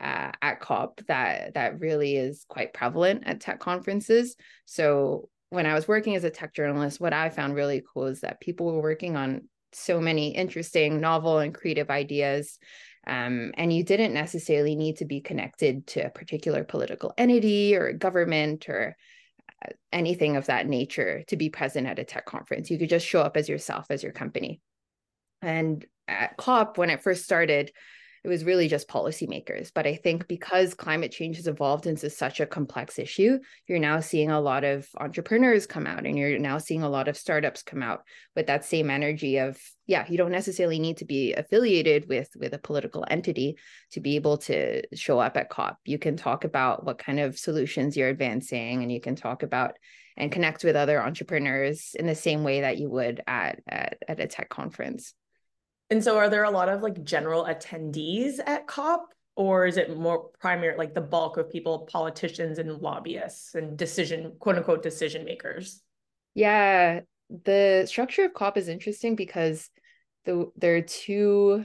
uh, 0.00 0.32
at 0.40 0.60
COP 0.60 1.00
that 1.08 1.54
that 1.54 1.78
really 1.78 2.16
is 2.16 2.44
quite 2.48 2.72
prevalent 2.72 3.24
at 3.26 3.40
tech 3.40 3.60
conferences. 3.60 4.36
So 4.64 5.28
when 5.50 5.66
I 5.66 5.74
was 5.74 5.86
working 5.86 6.16
as 6.16 6.24
a 6.24 6.30
tech 6.30 6.54
journalist, 6.54 7.00
what 7.00 7.12
I 7.12 7.28
found 7.28 7.54
really 7.54 7.82
cool 7.92 8.06
is 8.06 8.22
that 8.22 8.40
people 8.40 8.66
were 8.66 8.80
working 8.80 9.16
on 9.16 9.48
so 9.72 10.00
many 10.00 10.34
interesting, 10.34 11.00
novel, 11.00 11.38
and 11.38 11.54
creative 11.54 11.90
ideas 11.90 12.58
um, 13.06 13.52
and 13.56 13.72
you 13.72 13.82
didn't 13.82 14.14
necessarily 14.14 14.76
need 14.76 14.98
to 14.98 15.04
be 15.04 15.20
connected 15.20 15.86
to 15.88 16.06
a 16.06 16.10
particular 16.10 16.62
political 16.62 17.12
entity 17.18 17.74
or 17.74 17.92
government 17.92 18.68
or 18.68 18.96
anything 19.92 20.36
of 20.36 20.46
that 20.46 20.66
nature 20.66 21.22
to 21.28 21.36
be 21.36 21.50
present 21.50 21.86
at 21.86 21.98
a 21.98 22.04
tech 22.04 22.26
conference. 22.26 22.70
You 22.70 22.78
could 22.78 22.88
just 22.88 23.06
show 23.06 23.20
up 23.20 23.36
as 23.36 23.48
yourself, 23.48 23.86
as 23.90 24.02
your 24.02 24.12
company. 24.12 24.60
And 25.40 25.84
at 26.08 26.36
COP, 26.36 26.78
when 26.78 26.90
it 26.90 27.02
first 27.02 27.24
started, 27.24 27.72
it 28.24 28.28
was 28.28 28.44
really 28.44 28.68
just 28.68 28.88
policymakers. 28.88 29.72
But 29.74 29.86
I 29.86 29.96
think 29.96 30.28
because 30.28 30.74
climate 30.74 31.10
change 31.10 31.36
has 31.36 31.48
evolved 31.48 31.86
into 31.86 32.08
such 32.08 32.38
a 32.38 32.46
complex 32.46 32.98
issue, 32.98 33.38
you're 33.66 33.80
now 33.80 34.00
seeing 34.00 34.30
a 34.30 34.40
lot 34.40 34.62
of 34.62 34.86
entrepreneurs 34.98 35.66
come 35.66 35.86
out 35.86 36.06
and 36.06 36.16
you're 36.16 36.38
now 36.38 36.58
seeing 36.58 36.82
a 36.82 36.88
lot 36.88 37.08
of 37.08 37.16
startups 37.16 37.62
come 37.62 37.82
out 37.82 38.02
with 38.36 38.46
that 38.46 38.64
same 38.64 38.90
energy 38.90 39.38
of, 39.38 39.58
yeah, 39.86 40.06
you 40.08 40.16
don't 40.16 40.30
necessarily 40.30 40.78
need 40.78 40.98
to 40.98 41.04
be 41.04 41.32
affiliated 41.34 42.08
with, 42.08 42.28
with 42.38 42.54
a 42.54 42.58
political 42.58 43.04
entity 43.10 43.58
to 43.90 44.00
be 44.00 44.14
able 44.14 44.38
to 44.38 44.82
show 44.96 45.18
up 45.18 45.36
at 45.36 45.50
COP. 45.50 45.78
You 45.84 45.98
can 45.98 46.16
talk 46.16 46.44
about 46.44 46.84
what 46.84 46.98
kind 46.98 47.18
of 47.18 47.38
solutions 47.38 47.96
you're 47.96 48.08
advancing 48.08 48.82
and 48.82 48.92
you 48.92 49.00
can 49.00 49.16
talk 49.16 49.42
about 49.42 49.76
and 50.16 50.30
connect 50.30 50.62
with 50.62 50.76
other 50.76 51.02
entrepreneurs 51.02 51.96
in 51.98 52.06
the 52.06 52.14
same 52.14 52.44
way 52.44 52.60
that 52.60 52.78
you 52.78 52.88
would 52.88 53.20
at, 53.26 53.60
at, 53.66 53.98
at 54.06 54.20
a 54.20 54.26
tech 54.26 54.48
conference. 54.48 55.14
And 55.92 56.02
so 56.02 56.16
are 56.16 56.30
there 56.30 56.44
a 56.44 56.50
lot 56.50 56.70
of 56.70 56.80
like 56.80 57.04
general 57.04 57.44
attendees 57.44 58.40
at 58.44 58.66
COP? 58.66 59.12
or 59.34 59.66
is 59.66 59.76
it 59.76 59.96
more 59.96 60.30
primary 60.40 60.76
like 60.76 60.94
the 60.94 61.00
bulk 61.00 61.36
of 61.36 61.50
people 61.50 61.88
politicians 61.90 62.58
and 62.58 62.70
lobbyists 62.82 63.54
and 63.54 63.78
decision 63.78 64.32
quote 64.38 64.56
unquote 64.56 64.82
decision 64.82 65.24
makers? 65.24 65.80
Yeah. 66.34 67.00
The 67.44 67.84
structure 67.86 68.24
of 68.24 68.34
cop 68.34 68.58
is 68.58 68.68
interesting 68.68 69.16
because 69.16 69.70
the 70.24 70.50
there 70.56 70.76
are 70.76 70.82
two 70.82 71.64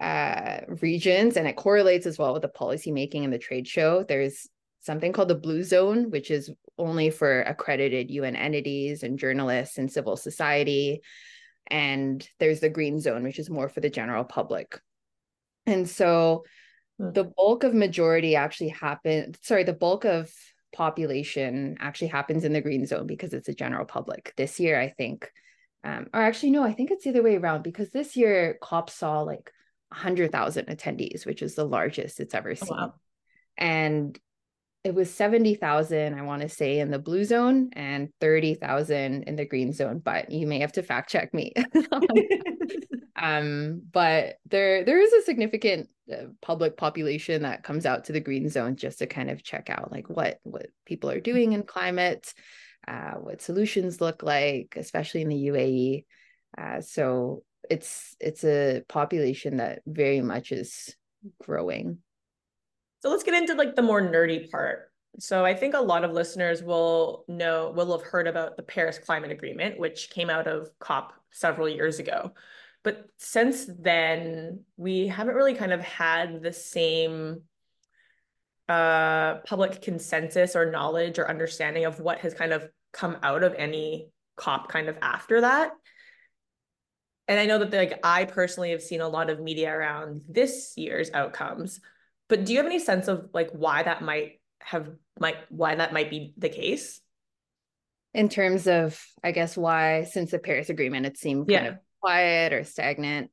uh, 0.00 0.60
regions 0.80 1.36
and 1.36 1.46
it 1.46 1.56
correlates 1.56 2.06
as 2.06 2.18
well 2.18 2.32
with 2.32 2.42
the 2.42 2.48
policy 2.48 2.92
making 2.92 3.24
and 3.24 3.32
the 3.32 3.38
trade 3.38 3.68
show. 3.68 4.02
There's 4.02 4.48
something 4.80 5.12
called 5.12 5.28
the 5.28 5.34
blue 5.34 5.64
zone 5.64 6.10
which 6.10 6.30
is 6.30 6.50
only 6.78 7.10
for 7.10 7.42
accredited 7.42 8.10
un 8.10 8.36
entities 8.36 9.02
and 9.02 9.18
journalists 9.18 9.76
and 9.76 9.92
civil 9.92 10.16
society 10.16 11.02
and 11.68 12.28
there's 12.38 12.60
the 12.60 12.68
green 12.68 13.00
zone 13.00 13.22
which 13.22 13.38
is 13.38 13.50
more 13.50 13.68
for 13.68 13.80
the 13.80 13.90
general 13.90 14.24
public 14.24 14.80
and 15.66 15.88
so 15.88 16.44
hmm. 16.98 17.12
the 17.12 17.24
bulk 17.24 17.64
of 17.64 17.74
majority 17.74 18.36
actually 18.36 18.68
happen 18.68 19.34
sorry 19.42 19.64
the 19.64 19.72
bulk 19.72 20.04
of 20.04 20.30
population 20.74 21.76
actually 21.80 22.08
happens 22.08 22.44
in 22.44 22.52
the 22.52 22.60
green 22.60 22.84
zone 22.86 23.06
because 23.06 23.32
it's 23.32 23.48
a 23.48 23.54
general 23.54 23.84
public 23.84 24.32
this 24.36 24.60
year 24.60 24.78
i 24.78 24.88
think 24.88 25.30
um, 25.84 26.06
or 26.12 26.20
actually 26.20 26.50
no 26.50 26.62
i 26.62 26.72
think 26.72 26.90
it's 26.90 27.04
the 27.04 27.10
other 27.10 27.22
way 27.22 27.36
around 27.36 27.62
because 27.62 27.90
this 27.90 28.16
year 28.16 28.58
cop 28.60 28.90
saw 28.90 29.20
like 29.20 29.50
100,000 29.88 30.66
attendees, 30.66 31.24
which 31.26 31.42
is 31.42 31.54
the 31.54 31.64
largest 31.64 32.20
it's 32.20 32.34
ever 32.34 32.54
seen. 32.54 32.68
Oh, 32.72 32.76
wow. 32.76 32.94
And 33.56 34.18
it 34.86 34.94
was 34.94 35.12
70,000, 35.12 36.14
I 36.14 36.22
want 36.22 36.42
to 36.42 36.48
say, 36.48 36.78
in 36.78 36.92
the 36.92 36.98
blue 37.00 37.24
zone 37.24 37.70
and 37.72 38.08
30,000 38.20 39.24
in 39.24 39.34
the 39.34 39.44
green 39.44 39.72
zone, 39.72 39.98
but 39.98 40.30
you 40.30 40.46
may 40.46 40.60
have 40.60 40.70
to 40.74 40.82
fact 40.84 41.10
check 41.10 41.34
me. 41.34 41.52
um, 43.16 43.82
but 43.90 44.36
there 44.48 44.84
there 44.84 45.00
is 45.00 45.12
a 45.12 45.22
significant 45.22 45.88
uh, 46.12 46.26
public 46.40 46.76
population 46.76 47.42
that 47.42 47.64
comes 47.64 47.84
out 47.84 48.04
to 48.04 48.12
the 48.12 48.20
green 48.20 48.48
zone 48.48 48.76
just 48.76 49.00
to 49.00 49.08
kind 49.08 49.28
of 49.28 49.42
check 49.42 49.70
out 49.70 49.90
like 49.90 50.08
what 50.08 50.38
what 50.44 50.66
people 50.84 51.10
are 51.10 51.20
doing 51.20 51.52
in 51.52 51.64
climate, 51.64 52.32
uh, 52.86 53.14
what 53.14 53.42
solutions 53.42 54.00
look 54.00 54.22
like, 54.22 54.74
especially 54.76 55.22
in 55.22 55.28
the 55.28 55.46
UAE. 55.48 56.04
Uh, 56.56 56.80
so 56.80 57.42
it's 57.68 58.14
it's 58.20 58.44
a 58.44 58.84
population 58.88 59.56
that 59.56 59.82
very 59.84 60.20
much 60.20 60.52
is 60.52 60.94
growing 61.42 61.98
so 63.06 63.10
let's 63.12 63.22
get 63.22 63.34
into 63.34 63.54
like 63.54 63.76
the 63.76 63.82
more 63.82 64.02
nerdy 64.02 64.50
part. 64.50 64.90
So 65.20 65.44
i 65.44 65.54
think 65.54 65.74
a 65.74 65.80
lot 65.80 66.02
of 66.02 66.10
listeners 66.10 66.60
will 66.60 67.24
know 67.28 67.72
will 67.74 67.96
have 67.96 68.04
heard 68.04 68.26
about 68.26 68.56
the 68.56 68.64
paris 68.64 68.98
climate 68.98 69.30
agreement 69.30 69.78
which 69.78 70.10
came 70.10 70.28
out 70.28 70.48
of 70.48 70.68
cop 70.80 71.12
several 71.30 71.68
years 71.68 72.00
ago. 72.00 72.32
But 72.82 73.06
since 73.16 73.64
then 73.78 74.64
we 74.76 75.06
haven't 75.06 75.36
really 75.36 75.54
kind 75.54 75.72
of 75.72 75.82
had 75.82 76.42
the 76.42 76.52
same 76.52 77.42
uh, 78.68 79.36
public 79.46 79.82
consensus 79.82 80.56
or 80.56 80.72
knowledge 80.72 81.20
or 81.20 81.30
understanding 81.30 81.84
of 81.84 82.00
what 82.00 82.18
has 82.18 82.34
kind 82.34 82.52
of 82.52 82.68
come 82.92 83.18
out 83.22 83.44
of 83.44 83.54
any 83.54 84.10
cop 84.34 84.68
kind 84.68 84.88
of 84.88 84.98
after 85.00 85.42
that. 85.42 85.70
And 87.28 87.38
I 87.38 87.46
know 87.46 87.58
that 87.58 87.72
like 87.72 88.00
I 88.02 88.24
personally 88.24 88.72
have 88.72 88.82
seen 88.82 89.00
a 89.00 89.08
lot 89.08 89.30
of 89.30 89.38
media 89.40 89.72
around 89.72 90.22
this 90.28 90.72
year's 90.76 91.12
outcomes, 91.12 91.80
but 92.28 92.44
do 92.44 92.52
you 92.52 92.58
have 92.58 92.66
any 92.66 92.78
sense 92.78 93.08
of 93.08 93.28
like 93.32 93.50
why 93.50 93.82
that 93.82 94.02
might 94.02 94.40
have 94.60 94.88
might 95.18 95.36
why 95.48 95.74
that 95.74 95.92
might 95.92 96.10
be 96.10 96.34
the 96.36 96.48
case? 96.48 97.00
In 98.14 98.28
terms 98.28 98.66
of, 98.66 98.98
I 99.22 99.32
guess, 99.32 99.56
why 99.56 100.04
since 100.04 100.30
the 100.30 100.38
Paris 100.38 100.70
Agreement 100.70 101.06
it 101.06 101.18
seemed 101.18 101.48
kind 101.48 101.66
of 101.66 101.76
quiet 102.00 102.52
or 102.52 102.64
stagnant. 102.64 103.30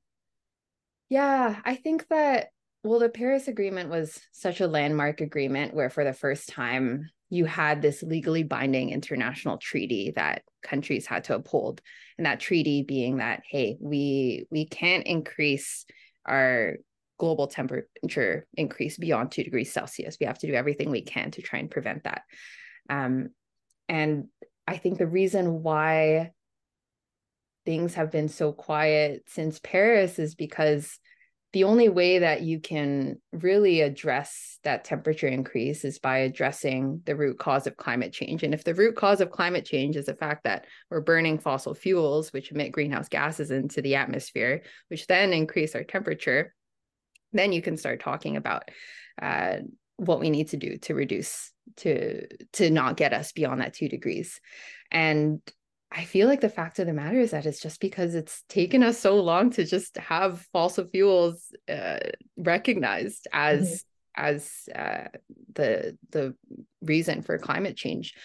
Yeah, 1.10 1.60
I 1.64 1.76
think 1.76 2.08
that 2.10 2.50
well, 2.84 3.00
the 3.00 3.10
Paris 3.10 3.48
Agreement 3.48 3.90
was 3.90 4.20
such 4.34 4.60
a 4.60 4.68
landmark 4.68 5.22
agreement 5.22 5.74
where 5.74 5.90
for 5.90 6.04
the 6.04 6.12
first 6.12 6.50
time 6.50 7.10
you 7.30 7.46
had 7.46 7.82
this 7.82 8.04
legally 8.04 8.44
binding 8.44 8.90
international 8.90 9.58
treaty 9.58 10.12
that 10.16 10.44
countries 10.62 11.08
had 11.08 11.24
to 11.26 11.36
uphold 11.36 11.82
and 12.18 12.26
that 12.28 12.40
treaty 12.40 12.84
being 12.84 13.18
that 13.18 13.42
hey 13.50 13.76
we 13.82 14.46
we 14.52 14.68
can't 14.68 15.08
increase 15.08 15.86
our 16.26 16.76
global 17.17 17.48
temperature 17.48 18.46
increase 18.55 18.98
beyond 18.98 19.32
2 19.32 19.43
degrees 19.43 19.72
celsius 19.72 20.17
we 20.20 20.25
have 20.25 20.39
to 20.39 20.48
do 20.48 20.53
everything 20.53 20.91
we 20.91 21.01
can 21.01 21.32
to 21.32 21.41
try 21.41 21.60
and 21.60 21.72
prevent 21.72 22.03
that 22.03 22.24
um, 22.89 23.29
and 23.88 24.27
i 24.67 24.77
think 24.77 24.98
the 24.98 25.08
reason 25.08 25.63
why 25.63 26.32
things 27.65 27.93
have 27.93 28.12
been 28.12 28.29
so 28.29 28.51
quiet 28.51 29.24
since 29.27 29.60
paris 29.60 30.20
is 30.20 30.36
because 30.36 31.00
the 31.53 31.63
only 31.65 31.88
way 31.88 32.20
that 32.20 32.41
you 32.41 32.60
can 32.60 33.22
really 33.32 33.82
address 33.82 34.58
that 34.63 34.84
temperature 34.84 35.27
increase 35.27 35.86
is 35.86 36.00
by 36.00 36.17
addressing 36.17 37.01
the 37.05 37.15
root 37.15 37.38
cause 37.38 37.67
of 37.67 37.77
climate 37.77 38.12
change. 38.12 38.41
And 38.41 38.55
if 38.55 38.63
the 38.63 38.74
root 38.74 38.96
cause 38.96 39.22
of 39.22 39.29
climate 39.29 39.63
change 39.63 39.96
is 39.96 40.08
the 40.08 40.15
fact 40.15 40.46
that 40.46 40.65
we're 40.89 41.01
burning 41.01 41.38
fossil 41.38 41.75
fuels, 41.75 42.34
which 42.34 42.51
emit 42.51 42.72
greenhouse 42.72 43.08
gases 43.08 43.51
into 43.51 43.84
the 43.84 43.96
atmosphere, 43.96 44.63
which 44.88 45.05
then 45.05 45.32
increase 45.32 45.75
our 45.75 45.84
temperature, 45.84 46.55
then 47.34 47.52
you 47.52 47.62
can 47.62 47.78
start 47.78 48.02
talking 48.02 48.38
about 48.38 48.70
uh, 49.22 49.58
what 49.98 50.20
we 50.20 50.30
need 50.30 50.50
to 50.50 50.58
do 50.58 50.78
to 50.78 50.96
reduce 50.96 51.52
to 51.78 52.28
to 52.54 52.70
not 52.70 52.98
get 52.98 53.13
us 53.13 53.32
beyond 53.32 53.62
that 53.62 53.74
two 53.74 53.90
degrees. 53.90 54.40
And 54.92 55.42
I 55.92 56.06
feel 56.06 56.28
like 56.28 56.42
the 56.42 56.50
fact 56.50 56.80
of 56.80 56.88
the 56.88 56.94
matter 56.94 57.20
is 57.20 57.32
that 57.32 57.46
it's 57.46 57.62
just 57.62 57.80
because 57.80 58.16
it's 58.16 58.44
taken 58.50 58.82
us 58.82 59.00
so 59.00 59.22
long 59.22 59.52
to 59.52 59.66
just 59.66 59.98
have 59.98 60.42
fossil 60.52 60.88
fuels 60.88 61.54
uh, 61.70 62.00
recognized 62.36 63.28
as 63.32 63.86
mm-hmm. 64.18 64.25
as 64.25 64.52
uh, 64.75 65.18
the 65.54 65.98
the 66.10 66.36
reason 66.82 67.22
for 67.22 67.38
climate 67.38 67.78
change. 67.78 68.16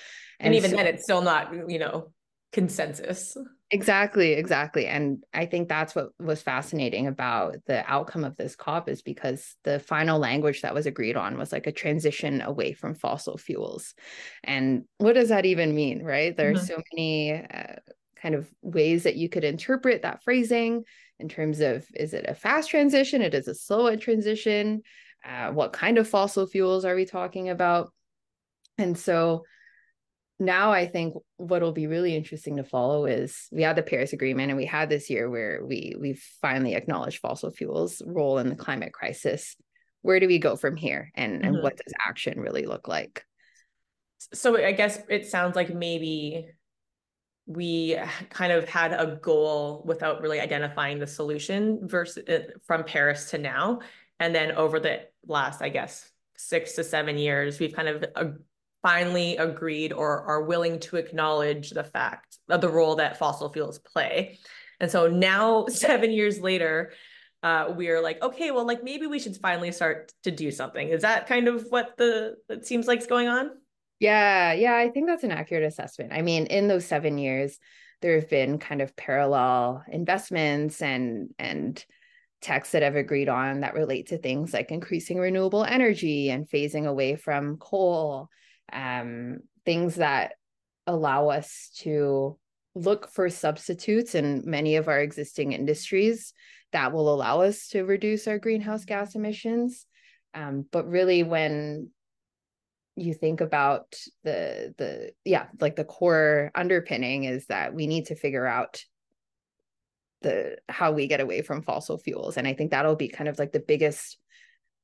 And, 0.40 0.48
and 0.48 0.54
even 0.56 0.70
so, 0.70 0.76
then, 0.76 0.86
it's 0.86 1.02
still 1.02 1.22
not 1.22 1.52
you 1.68 1.78
know 1.78 2.12
consensus. 2.52 3.36
Exactly, 3.70 4.32
exactly. 4.32 4.86
And 4.86 5.22
I 5.34 5.44
think 5.44 5.68
that's 5.68 5.94
what 5.94 6.08
was 6.18 6.40
fascinating 6.40 7.06
about 7.06 7.56
the 7.66 7.84
outcome 7.90 8.24
of 8.24 8.34
this 8.36 8.56
COP 8.56 8.88
is 8.88 9.02
because 9.02 9.56
the 9.64 9.78
final 9.78 10.18
language 10.18 10.62
that 10.62 10.74
was 10.74 10.86
agreed 10.86 11.16
on 11.16 11.36
was 11.36 11.52
like 11.52 11.66
a 11.66 11.72
transition 11.72 12.40
away 12.40 12.72
from 12.72 12.94
fossil 12.94 13.36
fuels. 13.36 13.94
And 14.42 14.84
what 14.96 15.12
does 15.12 15.28
that 15.28 15.44
even 15.44 15.74
mean, 15.74 16.02
right? 16.02 16.34
There 16.34 16.52
mm-hmm. 16.52 16.62
are 16.62 16.66
so 16.66 16.82
many 16.94 17.34
uh, 17.34 17.76
kind 18.16 18.34
of 18.34 18.48
ways 18.62 19.02
that 19.02 19.16
you 19.16 19.28
could 19.28 19.44
interpret 19.44 20.00
that 20.00 20.22
phrasing 20.22 20.84
in 21.18 21.28
terms 21.28 21.60
of 21.60 21.86
is 21.94 22.14
it 22.14 22.24
a 22.26 22.34
fast 22.34 22.70
transition? 22.70 23.20
It 23.20 23.34
is 23.34 23.48
a 23.48 23.54
slow 23.54 23.94
transition. 23.96 24.82
Uh, 25.22 25.50
what 25.50 25.74
kind 25.74 25.98
of 25.98 26.08
fossil 26.08 26.46
fuels 26.46 26.86
are 26.86 26.94
we 26.94 27.04
talking 27.04 27.50
about? 27.50 27.92
And 28.78 28.96
so 28.96 29.44
now 30.38 30.72
I 30.72 30.86
think 30.86 31.14
what'll 31.36 31.72
be 31.72 31.86
really 31.86 32.14
interesting 32.14 32.56
to 32.56 32.64
follow 32.64 33.06
is 33.06 33.48
we 33.50 33.62
had 33.62 33.76
the 33.76 33.82
Paris 33.82 34.12
Agreement 34.12 34.50
and 34.50 34.56
we 34.56 34.66
had 34.66 34.88
this 34.88 35.10
year 35.10 35.28
where 35.28 35.64
we 35.64 35.94
we've 35.98 36.22
finally 36.40 36.74
acknowledged 36.74 37.18
fossil 37.18 37.50
fuels 37.50 38.00
role 38.06 38.38
in 38.38 38.48
the 38.48 38.56
climate 38.56 38.92
crisis. 38.92 39.56
Where 40.02 40.20
do 40.20 40.28
we 40.28 40.38
go 40.38 40.54
from 40.54 40.76
here 40.76 41.10
and, 41.14 41.42
mm-hmm. 41.42 41.54
and 41.54 41.62
what 41.62 41.76
does 41.76 41.92
action 42.06 42.38
really 42.38 42.66
look 42.66 42.86
like? 42.86 43.24
So 44.32 44.56
I 44.56 44.72
guess 44.72 45.00
it 45.08 45.26
sounds 45.26 45.56
like 45.56 45.74
maybe 45.74 46.48
we 47.46 47.96
kind 48.30 48.52
of 48.52 48.68
had 48.68 48.92
a 48.92 49.18
goal 49.22 49.82
without 49.86 50.20
really 50.20 50.38
identifying 50.38 50.98
the 50.98 51.06
solution 51.06 51.80
versus 51.88 52.28
uh, 52.28 52.40
from 52.66 52.84
Paris 52.84 53.30
to 53.30 53.38
now. 53.38 53.80
And 54.20 54.34
then 54.34 54.52
over 54.52 54.78
the 54.78 55.00
last, 55.26 55.62
I 55.62 55.70
guess, 55.70 56.10
six 56.36 56.74
to 56.74 56.84
seven 56.84 57.16
years, 57.16 57.58
we've 57.58 57.74
kind 57.74 57.88
of 57.88 58.04
uh, 58.14 58.24
finally 58.82 59.36
agreed 59.36 59.92
or 59.92 60.22
are 60.22 60.42
willing 60.42 60.78
to 60.80 60.96
acknowledge 60.96 61.70
the 61.70 61.84
fact 61.84 62.38
of 62.48 62.60
the 62.60 62.68
role 62.68 62.96
that 62.96 63.18
fossil 63.18 63.52
fuels 63.52 63.78
play. 63.78 64.38
And 64.80 64.90
so 64.90 65.08
now, 65.08 65.66
seven 65.68 66.12
years 66.12 66.40
later, 66.40 66.92
uh, 67.42 67.72
we 67.76 67.88
are 67.88 68.00
like, 68.00 68.20
okay, 68.22 68.50
well, 68.50 68.66
like 68.66 68.82
maybe 68.82 69.06
we 69.06 69.18
should 69.18 69.36
finally 69.36 69.72
start 69.72 70.12
to 70.24 70.30
do 70.30 70.50
something. 70.50 70.88
Is 70.88 71.02
that 71.02 71.26
kind 71.26 71.48
of 71.48 71.66
what 71.70 71.96
the 71.96 72.36
it 72.48 72.66
seems 72.66 72.86
like 72.86 73.00
is 73.00 73.06
going 73.06 73.28
on? 73.28 73.50
Yeah, 74.00 74.52
yeah, 74.52 74.76
I 74.76 74.90
think 74.90 75.06
that's 75.06 75.24
an 75.24 75.32
accurate 75.32 75.64
assessment. 75.64 76.12
I 76.12 76.22
mean, 76.22 76.46
in 76.46 76.68
those 76.68 76.84
seven 76.84 77.18
years, 77.18 77.58
there 78.00 78.14
have 78.14 78.28
been 78.28 78.58
kind 78.58 78.80
of 78.80 78.96
parallel 78.96 79.84
investments 79.88 80.82
and 80.82 81.30
and 81.38 81.84
texts 82.40 82.72
that 82.72 82.82
have 82.82 82.94
agreed 82.94 83.28
on 83.28 83.60
that 83.60 83.74
relate 83.74 84.08
to 84.08 84.18
things 84.18 84.52
like 84.52 84.70
increasing 84.70 85.18
renewable 85.18 85.64
energy 85.64 86.30
and 86.30 86.48
phasing 86.48 86.86
away 86.86 87.16
from 87.16 87.56
coal 87.56 88.28
um, 88.72 89.40
things 89.64 89.96
that 89.96 90.34
allow 90.86 91.28
us 91.28 91.70
to 91.78 92.38
look 92.74 93.10
for 93.10 93.28
substitutes 93.28 94.14
in 94.14 94.42
many 94.46 94.76
of 94.76 94.88
our 94.88 95.00
existing 95.00 95.52
industries 95.52 96.32
that 96.72 96.92
will 96.92 97.12
allow 97.12 97.40
us 97.40 97.68
to 97.68 97.82
reduce 97.82 98.28
our 98.28 98.38
greenhouse 98.38 98.84
gas 98.84 99.14
emissions. 99.14 99.86
Um, 100.34 100.66
but 100.70 100.88
really, 100.88 101.22
when 101.22 101.90
you 102.98 103.14
think 103.14 103.40
about 103.40 103.94
the 104.24 104.74
the 104.76 105.12
yeah 105.24 105.46
like 105.60 105.76
the 105.76 105.84
core 105.84 106.50
underpinning 106.54 107.24
is 107.24 107.46
that 107.46 107.74
we 107.74 107.86
need 107.86 108.06
to 108.06 108.14
figure 108.14 108.46
out 108.46 108.82
the 110.22 110.56
how 110.68 110.92
we 110.92 111.06
get 111.06 111.20
away 111.20 111.42
from 111.42 111.62
fossil 111.62 111.96
fuels 111.96 112.36
and 112.36 112.46
i 112.48 112.52
think 112.52 112.70
that'll 112.72 112.96
be 112.96 113.08
kind 113.08 113.28
of 113.28 113.38
like 113.38 113.52
the 113.52 113.60
biggest 113.60 114.18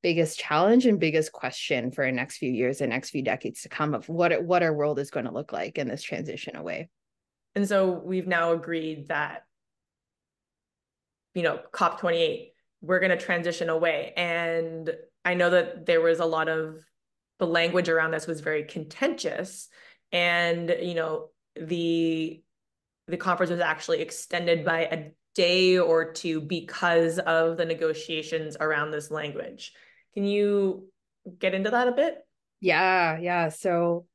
biggest 0.04 0.38
challenge 0.38 0.84
and 0.84 1.00
biggest 1.00 1.32
question 1.32 1.90
for 1.90 2.04
the 2.04 2.12
next 2.12 2.36
few 2.36 2.52
years 2.52 2.80
and 2.82 2.90
next 2.90 3.10
few 3.10 3.22
decades 3.22 3.62
to 3.62 3.70
come 3.70 3.94
of 3.94 4.06
what 4.08 4.44
what 4.44 4.62
our 4.62 4.72
world 4.72 4.98
is 4.98 5.10
going 5.10 5.24
to 5.24 5.32
look 5.32 5.52
like 5.52 5.78
in 5.78 5.88
this 5.88 6.02
transition 6.02 6.56
away. 6.56 6.90
And 7.56 7.66
so 7.66 8.02
we've 8.04 8.28
now 8.28 8.52
agreed 8.52 9.08
that 9.08 9.44
you 11.34 11.42
know, 11.42 11.58
COP28, 11.72 12.52
we're 12.80 13.00
going 13.00 13.10
to 13.10 13.16
transition 13.16 13.68
away. 13.68 14.12
And 14.16 14.94
I 15.24 15.34
know 15.34 15.50
that 15.50 15.86
there 15.86 16.00
was 16.00 16.20
a 16.20 16.24
lot 16.24 16.48
of 16.48 16.84
the 17.38 17.46
language 17.46 17.88
around 17.88 18.12
this 18.12 18.26
was 18.26 18.40
very 18.40 18.64
contentious 18.64 19.68
and 20.12 20.74
you 20.80 20.94
know 20.94 21.30
the 21.56 22.40
the 23.08 23.16
conference 23.16 23.50
was 23.50 23.60
actually 23.60 24.00
extended 24.00 24.64
by 24.64 24.82
a 24.82 25.10
day 25.34 25.78
or 25.78 26.12
two 26.12 26.40
because 26.40 27.18
of 27.18 27.56
the 27.56 27.64
negotiations 27.64 28.56
around 28.60 28.92
this 28.92 29.10
language 29.10 29.72
can 30.14 30.24
you 30.24 30.88
get 31.38 31.54
into 31.54 31.70
that 31.70 31.88
a 31.88 31.92
bit 31.92 32.18
yeah 32.60 33.18
yeah 33.18 33.48
so 33.48 34.06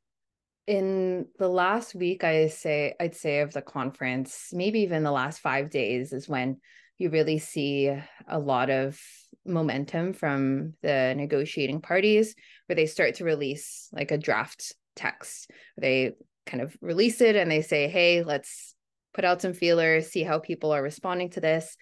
in 0.67 1.25
the 1.37 1.47
last 1.47 1.95
week 1.95 2.23
i 2.23 2.47
say 2.47 2.93
i'd 2.99 3.15
say 3.15 3.39
of 3.39 3.53
the 3.53 3.61
conference 3.61 4.49
maybe 4.53 4.81
even 4.81 5.03
the 5.03 5.11
last 5.11 5.39
five 5.39 5.69
days 5.69 6.13
is 6.13 6.29
when 6.29 6.57
you 6.99 7.09
really 7.09 7.39
see 7.39 7.91
a 8.27 8.37
lot 8.37 8.69
of 8.69 8.99
momentum 9.45 10.13
from 10.13 10.73
the 10.81 11.13
negotiating 11.15 11.81
parties 11.81 12.35
where 12.67 12.75
they 12.75 12.85
start 12.85 13.15
to 13.15 13.23
release 13.23 13.87
like 13.93 14.11
a 14.11 14.17
draft 14.17 14.75
text. 14.95 15.49
They 15.77 16.13
kind 16.45 16.61
of 16.61 16.75
release 16.81 17.21
it 17.21 17.35
and 17.35 17.49
they 17.49 17.61
say, 17.61 17.87
hey, 17.87 18.23
let's 18.23 18.75
put 19.13 19.25
out 19.25 19.41
some 19.41 19.53
feelers, 19.53 20.07
see 20.07 20.23
how 20.23 20.39
people 20.39 20.71
are 20.71 20.83
responding 20.83 21.29
to 21.31 21.41
this. 21.41 21.75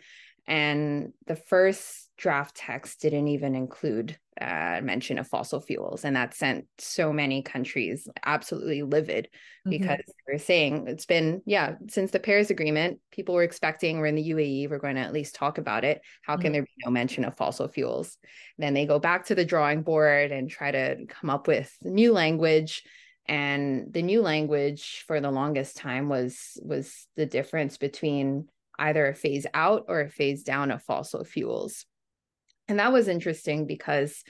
And 0.46 1.14
the 1.26 1.36
first 1.36 2.07
draft 2.18 2.56
text 2.56 3.02
didn't 3.02 3.28
even 3.28 3.56
include 3.56 4.18
uh, 4.42 4.80
mention 4.84 5.18
of 5.18 5.28
fossil 5.28 5.60
fuels. 5.60 6.04
And 6.04 6.16
that 6.16 6.34
sent 6.34 6.66
so 6.78 7.12
many 7.14 7.42
countries 7.42 8.08
absolutely 8.26 8.84
livid 8.84 9.26
mm-hmm. 9.26 9.70
because 9.70 10.02
they're 10.26 10.40
saying 10.40 10.88
it's 10.88 11.06
been, 11.06 11.42
yeah, 11.46 11.76
since 11.90 12.12
the 12.12 12.20
Paris 12.20 12.50
Agreement, 12.50 13.00
people 13.12 13.36
were 13.36 13.44
expecting 13.44 14.00
we're 14.00 14.08
in 14.08 14.16
the 14.16 14.32
UAE, 14.32 14.70
we're 14.70 14.80
going 14.80 14.96
to 14.96 15.02
at 15.02 15.14
least 15.14 15.36
talk 15.36 15.58
about 15.58 15.84
it. 15.84 16.02
How 16.22 16.34
mm-hmm. 16.34 16.42
can 16.42 16.52
there 16.52 16.64
be 16.64 16.72
no 16.86 16.92
mention 16.92 17.26
of 17.26 17.38
fossil 17.38 17.68
fuels? 17.68 18.18
Then 18.58 18.74
they 18.74 18.86
go 18.86 19.00
back 19.00 19.26
to 19.28 19.36
the 19.36 19.46
drawing 19.46 19.84
board 19.84 20.32
and 20.32 20.50
try 20.50 20.72
to 20.72 21.06
come 21.08 21.30
up 21.30 21.48
with 21.48 21.76
new 21.82 22.14
language 22.14 22.84
and 23.30 23.92
the 23.92 24.02
new 24.02 24.22
language 24.22 25.04
for 25.06 25.20
the 25.20 25.32
longest 25.32 25.76
time 25.76 26.08
was 26.08 26.58
was 26.64 27.08
the 27.18 27.26
difference 27.26 27.78
between 27.78 28.48
either 28.80 29.08
a 29.08 29.14
phase 29.14 29.46
out 29.54 29.86
or 29.88 30.02
a 30.02 30.10
phase 30.10 30.44
down 30.44 30.72
of 30.72 30.82
fossil 30.84 31.26
fuels 31.26 31.86
and 32.68 32.80
that 32.80 32.94
was 32.94 33.08
interesting 33.08 33.66
because 33.66 34.24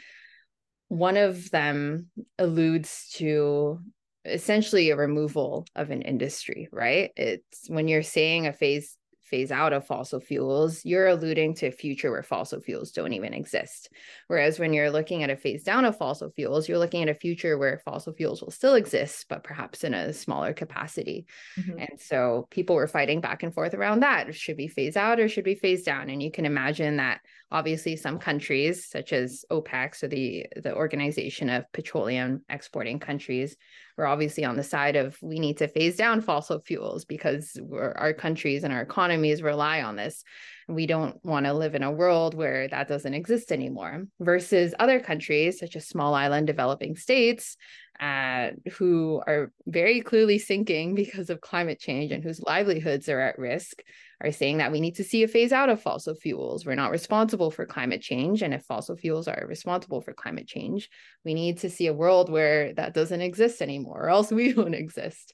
one 0.90 1.18
of 1.18 1.50
them 1.52 2.08
alludes 2.38 3.10
to 3.16 3.80
essentially 4.26 4.90
a 4.90 4.96
removal 4.96 5.66
of 5.76 5.90
an 5.90 6.02
industry 6.02 6.68
right 6.72 7.12
it's 7.16 7.70
when 7.70 7.88
you're 7.88 8.04
saying 8.04 8.48
a 8.48 8.54
phase 8.54 8.98
phase 9.28 9.52
out 9.52 9.74
of 9.74 9.86
fossil 9.86 10.20
fuels, 10.20 10.86
you're 10.86 11.08
alluding 11.08 11.54
to 11.54 11.68
a 11.68 11.72
future 11.72 12.12
where 12.12 12.24
fossil 12.24 12.62
fuels 12.62 12.92
don't 12.92 13.14
even 13.14 13.34
exist. 13.34 13.90
Whereas 14.28 14.58
when 14.58 14.74
you're 14.74 14.90
looking 14.90 15.22
at 15.24 15.30
a 15.30 15.36
phase 15.36 15.64
down 15.64 15.86
of 15.86 15.98
fossil 15.98 16.32
fuels, 16.32 16.68
you're 16.68 16.80
looking 16.80 17.04
at 17.04 17.10
a 17.10 17.14
future 17.14 17.58
where 17.58 17.80
fossil 17.80 18.14
fuels 18.14 18.42
will 18.42 18.52
still 18.52 18.76
exist, 18.76 19.26
but 19.30 19.44
perhaps 19.44 19.84
in 19.84 19.94
a 19.94 20.14
smaller 20.14 20.54
capacity. 20.54 21.28
Mm-hmm. 21.60 21.80
And 21.80 22.00
so 22.00 22.48
people 22.50 22.76
were 22.76 22.88
fighting 22.88 23.22
back 23.22 23.44
and 23.44 23.54
forth 23.54 23.74
around 23.74 24.00
that. 24.00 24.34
Should 24.34 24.58
we 24.58 24.68
phase 24.68 24.96
out 24.96 25.20
or 25.20 25.28
should 25.28 25.46
we 25.46 25.56
phase 25.56 25.84
down? 25.84 26.10
And 26.10 26.24
you 26.24 26.32
can 26.32 26.46
imagine 26.46 26.98
that 26.98 27.20
obviously 27.52 27.96
some 27.96 28.20
countries, 28.20 28.90
such 28.90 29.14
as 29.14 29.46
OPEC, 29.52 29.96
so 29.96 30.08
the, 30.08 30.46
the 30.56 30.76
Organization 30.76 31.50
of 31.50 31.72
Petroleum 31.72 32.44
Exporting 32.50 33.00
Countries, 33.00 33.56
we're 33.98 34.06
obviously 34.06 34.46
on 34.46 34.56
the 34.56 34.64
side 34.64 34.96
of 34.96 35.18
we 35.24 35.40
need 35.40 35.58
to 35.58 35.68
phase 35.68 35.96
down 35.96 36.22
fossil 36.22 36.60
fuels 36.60 37.04
because 37.06 37.60
our 37.74 38.14
countries 38.14 38.64
and 38.64 38.72
our 38.72 38.82
economies 38.82 39.42
rely 39.42 39.82
on 39.82 39.96
this. 39.96 40.24
We 40.68 40.86
don't 40.86 41.18
want 41.24 41.46
to 41.46 41.54
live 41.54 41.74
in 41.74 41.82
a 41.82 41.92
world 41.92 42.36
where 42.36 42.68
that 42.68 42.88
doesn't 42.88 43.14
exist 43.14 43.52
anymore. 43.52 44.06
Versus 44.20 44.76
other 44.78 45.00
countries, 45.00 45.60
such 45.60 45.76
as 45.76 45.88
small 45.88 46.14
island 46.14 46.46
developing 46.46 46.96
states, 46.96 47.58
uh, 48.00 48.52
who 48.74 49.22
are 49.26 49.52
very 49.66 50.02
clearly 50.02 50.38
sinking 50.38 50.96
because 50.96 51.30
of 51.30 51.42
climate 51.42 51.80
change 51.80 52.12
and 52.12 52.24
whose 52.24 52.42
livelihoods 52.42 53.10
are 53.10 53.20
at 53.20 53.40
risk 53.40 53.82
are 54.22 54.32
saying 54.32 54.58
that 54.58 54.72
we 54.72 54.82
need 54.82 54.96
to 54.96 55.04
see 55.04 55.24
a 55.24 55.28
phase 55.28 55.52
out 55.52 55.70
of 55.70 55.82
fossil 55.82 56.16
fuels. 56.16 56.66
We're 56.66 56.76
not 56.76 56.92
responsible 56.92 57.52
for 57.52 57.66
climate 57.66 58.02
change. 58.02 58.42
And 58.42 58.54
if 58.54 58.64
fossil 58.64 58.96
fuels 58.96 59.28
are 59.28 59.46
responsible 59.48 60.02
for 60.02 60.14
climate 60.14 60.48
change, 60.48 60.90
we 61.24 61.34
need 61.34 61.60
to 61.60 61.70
see 61.70 61.88
a 61.88 61.94
world 61.94 62.30
where 62.32 62.74
that 62.74 62.94
doesn't 62.94 63.22
exist 63.22 63.62
anymore, 63.62 64.06
or 64.06 64.10
else 64.10 64.32
we 64.32 64.54
won't 64.56 64.76
exist. 64.76 65.34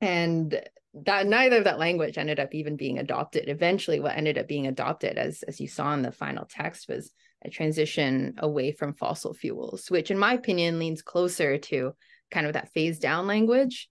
And 0.00 0.60
that 1.04 1.26
neither 1.26 1.58
of 1.58 1.64
that 1.64 1.78
language 1.78 2.18
ended 2.18 2.40
up 2.40 2.54
even 2.54 2.76
being 2.76 2.98
adopted. 2.98 3.48
Eventually, 3.48 4.00
what 4.00 4.16
ended 4.16 4.38
up 4.38 4.48
being 4.48 4.66
adopted, 4.66 5.18
as, 5.18 5.42
as 5.42 5.60
you 5.60 5.68
saw 5.68 5.92
in 5.94 6.02
the 6.02 6.12
final 6.12 6.46
text, 6.48 6.88
was 6.88 7.12
a 7.44 7.50
transition 7.50 8.34
away 8.38 8.72
from 8.72 8.94
fossil 8.94 9.34
fuels, 9.34 9.90
which, 9.90 10.10
in 10.10 10.18
my 10.18 10.34
opinion, 10.34 10.78
leans 10.78 11.02
closer 11.02 11.58
to 11.58 11.94
kind 12.30 12.46
of 12.46 12.52
that 12.54 12.72
phase 12.72 12.98
down 12.98 13.26
language 13.26 13.88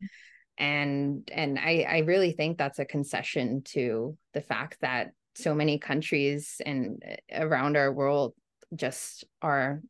and 0.58 1.30
and 1.32 1.60
I, 1.60 1.86
I 1.88 1.98
really 2.00 2.32
think 2.32 2.58
that's 2.58 2.80
a 2.80 2.86
concession 2.86 3.62
to 3.66 4.18
the 4.34 4.42
fact 4.42 4.78
that 4.82 5.12
so 5.36 5.54
many 5.54 5.78
countries 5.78 6.60
and 6.66 7.04
uh, 7.08 7.46
around 7.46 7.78
our 7.78 7.92
world 7.92 8.34
just 8.76 9.24
are 9.42 9.82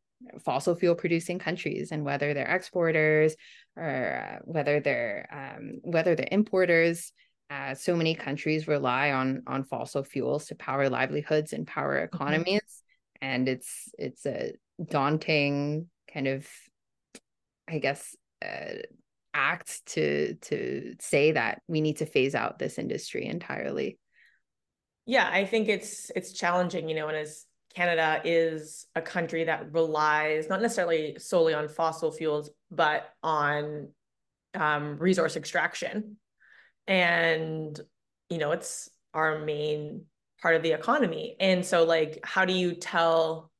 fossil 0.44 0.76
fuel 0.76 0.96
producing 0.96 1.40
countries 1.40 1.92
and 1.92 2.04
whether 2.04 2.34
they're 2.34 2.54
exporters 2.54 3.36
or 3.78 4.40
uh, 4.40 4.40
whether 4.44 4.80
they're 4.80 5.28
um, 5.32 5.80
whether 5.84 6.16
they're 6.16 6.28
importers 6.32 7.14
uh, 7.50 7.74
so 7.74 7.96
many 7.96 8.14
countries 8.14 8.68
rely 8.68 9.12
on 9.12 9.44
on 9.48 9.64
fossil 9.64 10.04
fuels 10.04 10.48
to 10.48 10.56
power 10.56 10.90
livelihoods 10.90 11.54
and 11.54 11.66
power 11.66 11.96
mm-hmm. 11.96 12.16
economies. 12.16 12.84
And 13.22 13.48
it's 13.48 13.90
it's 13.98 14.26
a 14.26 14.54
daunting 14.84 15.88
kind 16.14 16.28
of 16.28 16.48
i 17.68 17.80
guess 17.80 18.16
uh, 18.44 18.76
act 19.34 19.86
to 19.86 20.36
to 20.36 20.96
say 21.00 21.32
that 21.32 21.62
we 21.68 21.82
need 21.82 21.98
to 21.98 22.06
phase 22.06 22.36
out 22.36 22.60
this 22.60 22.78
industry 22.80 23.26
entirely. 23.26 23.98
Yeah 25.06 25.30
i 25.32 25.46
think 25.46 25.70
it's 25.70 26.12
it's 26.16 26.34
challenging 26.34 26.90
you 26.90 26.96
know 26.96 27.08
and 27.08 27.18
as 27.18 27.46
canada 27.76 28.22
is 28.24 28.88
a 28.96 29.02
country 29.02 29.44
that 29.44 29.72
relies 29.72 30.50
not 30.50 30.62
necessarily 30.62 31.18
solely 31.20 31.54
on 31.54 31.68
fossil 31.68 32.12
fuels 32.12 32.50
but 32.72 33.10
on 33.22 33.90
um, 34.58 34.98
resource 34.98 35.36
extraction. 35.36 36.18
And 36.88 37.80
you 38.30 38.38
know 38.38 38.52
it's 38.52 38.90
our 39.14 39.40
main 39.40 40.06
part 40.42 40.56
of 40.56 40.64
the 40.64 40.72
economy 40.72 41.36
and 41.40 41.66
so 41.66 41.84
like 41.84 42.20
how 42.24 42.46
do 42.46 42.54
you 42.54 42.74
tell 42.74 43.52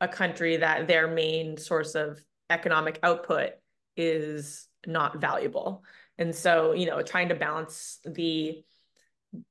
a 0.00 0.08
country 0.08 0.56
that 0.58 0.86
their 0.86 1.08
main 1.08 1.56
source 1.56 1.94
of 1.94 2.20
economic 2.48 2.98
output 3.02 3.50
is 3.96 4.66
not 4.86 5.20
valuable. 5.20 5.84
And 6.18 6.34
so, 6.34 6.72
you 6.72 6.86
know, 6.86 7.02
trying 7.02 7.28
to 7.28 7.34
balance 7.34 7.98
the 8.04 8.62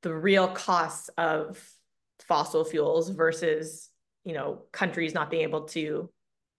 the 0.02 0.14
real 0.14 0.50
costs 0.50 1.10
of 1.18 1.58
fossil 2.28 2.66
fuels 2.66 3.10
versus, 3.10 3.90
you 4.26 4.34
know, 4.34 4.64
countries 4.74 5.14
not 5.14 5.32
being 5.32 5.44
able 5.44 5.64
to 5.70 6.10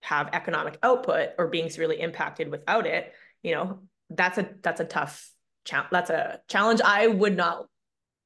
have 0.02 0.30
economic 0.32 0.78
output 0.82 1.30
or 1.36 1.48
being 1.48 1.68
severely 1.68 2.00
impacted 2.00 2.50
without 2.50 2.86
it, 2.86 3.12
you 3.42 3.54
know, 3.54 3.80
that's 4.08 4.38
a 4.38 4.48
that's 4.62 4.80
a 4.80 4.84
tough 4.84 5.30
challenge. 5.64 5.90
That's 5.92 6.10
a 6.10 6.40
challenge 6.48 6.80
I 6.80 7.06
would 7.06 7.36
not 7.36 7.66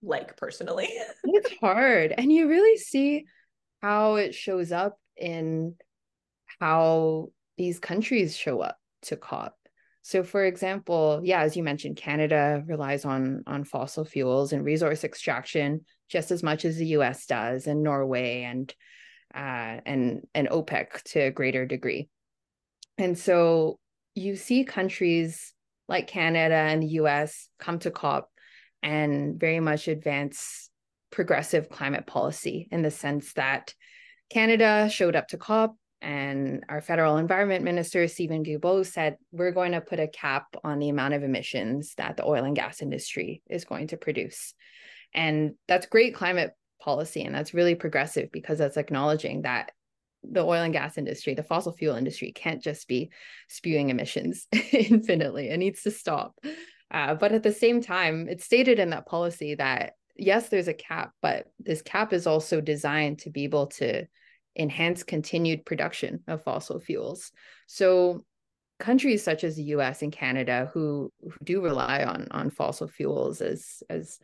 like 0.05 0.37
personally. 0.37 0.89
it's 1.25 1.53
hard. 1.61 2.15
And 2.17 2.33
you 2.33 2.49
really 2.49 2.77
see 2.77 3.25
how 3.81 4.17
it 4.17 4.35
shows 4.35 4.73
up 4.73 4.99
in 5.17 5.75
how 6.61 7.29
these 7.57 7.79
countries 7.79 8.37
show 8.37 8.61
up 8.61 8.79
to 9.03 9.17
COP. 9.17 9.55
So, 10.03 10.23
for 10.23 10.45
example, 10.45 11.21
yeah, 11.25 11.41
as 11.41 11.57
you 11.57 11.63
mentioned, 11.63 11.97
Canada 11.97 12.63
relies 12.67 13.05
on 13.05 13.43
on 13.47 13.65
fossil 13.65 14.05
fuels 14.05 14.53
and 14.53 14.65
resource 14.65 15.03
extraction 15.03 15.85
just 16.11 16.31
as 16.31 16.43
much 16.43 16.65
as 16.67 16.77
the 16.77 16.87
U.S. 16.89 17.25
does, 17.27 17.67
and 17.67 17.83
Norway 17.83 18.43
and 18.43 18.75
uh, 19.35 19.81
and 19.87 20.27
and 20.35 20.49
OPEC 20.49 21.03
to 21.05 21.21
a 21.21 21.31
greater 21.31 21.65
degree. 21.65 22.09
And 22.99 23.19
so 23.19 23.79
you 24.15 24.37
see 24.37 24.65
countries 24.65 25.55
like 25.89 26.07
Canada 26.07 26.55
and 26.55 26.83
the 26.83 26.89
U.S. 26.89 27.49
come 27.59 27.79
to 27.81 27.91
COP 27.91 28.31
and 28.85 29.41
very 29.41 29.59
much 29.59 29.89
advance 29.89 30.71
progressive 31.11 31.69
climate 31.69 32.07
policy 32.07 32.69
in 32.71 32.83
the 32.83 32.91
sense 32.91 33.33
that 33.33 33.75
Canada 34.31 34.89
showed 34.91 35.17
up 35.17 35.27
to 35.29 35.39
COP 35.39 35.77
and 36.03 36.65
our 36.69 36.81
federal 36.81 37.17
environment 37.17 37.65
minister 37.65 38.07
Stephen 38.07 38.45
Guilbeault 38.45 38.87
said 38.87 39.17
we're 39.33 39.53
going 39.53 39.73
to 39.73 39.81
put 39.81 39.99
a 39.99 40.07
cap 40.07 40.47
on 40.63 40.79
the 40.79 40.91
amount 40.91 41.15
of 41.15 41.23
emissions 41.23 41.95
that 41.97 42.17
the 42.17 42.27
oil 42.27 42.45
and 42.45 42.55
gas 42.55 42.83
industry 42.83 43.43
is 43.49 43.65
going 43.65 43.89
to 43.89 43.97
produce 43.97 44.55
and 45.15 45.55
that's 45.67 45.87
great 45.87 46.15
climate 46.15 46.53
policy 46.81 47.23
and 47.23 47.35
that's 47.35 47.55
really 47.55 47.75
progressive 47.75 48.31
because 48.33 48.59
that's 48.59 48.77
acknowledging 48.77 49.43
that 49.43 49.73
the 50.31 50.43
oil 50.43 50.63
and 50.63 50.73
gas 50.73 50.99
industry, 50.99 51.35
the 51.35 51.43
fossil 51.43 51.73
fuel 51.73 51.97
industry 51.97 52.33
can't 52.33 52.63
just 52.63 52.89
be 52.89 53.11
spewing 53.49 53.91
emissions 53.91 54.47
infinitely. 54.73 55.51
It 55.51 55.59
needs 55.59 55.83
to 55.83 55.91
stop. 55.91 56.35
Uh, 56.91 57.15
but 57.15 57.33
at 57.33 57.43
the 57.43 57.53
same 57.53 57.81
time, 57.81 58.29
it's 58.29 58.45
stated 58.45 58.79
in 58.79 58.91
that 58.91 59.07
policy 59.07 59.55
that 59.57 59.95
yes, 60.17 60.49
there's 60.49 60.69
a 60.69 60.75
cap, 60.75 61.13
but 61.23 61.47
this 61.59 61.83
cap 61.83 62.13
is 62.13 62.27
also 62.27 62.61
designed 62.61 63.19
to 63.21 63.31
be 63.31 63.45
able 63.45 63.67
to 63.67 64.07
enhance 64.57 65.03
continued 65.03 65.67
production 65.67 66.23
of 66.29 66.45
fossil 66.45 66.79
fuels. 66.79 67.33
So 67.67 68.25
countries 68.79 69.23
such 69.23 69.45
as 69.45 69.57
the 69.57 69.65
US 69.65 70.03
and 70.03 70.13
Canada 70.13 70.71
who, 70.73 71.13
who 71.21 71.33
do 71.43 71.61
rely 71.61 72.05
on 72.05 72.29
on 72.31 72.51
fossil 72.51 72.89
fuels 72.89 73.41
as 73.41 73.83
as 73.89 74.19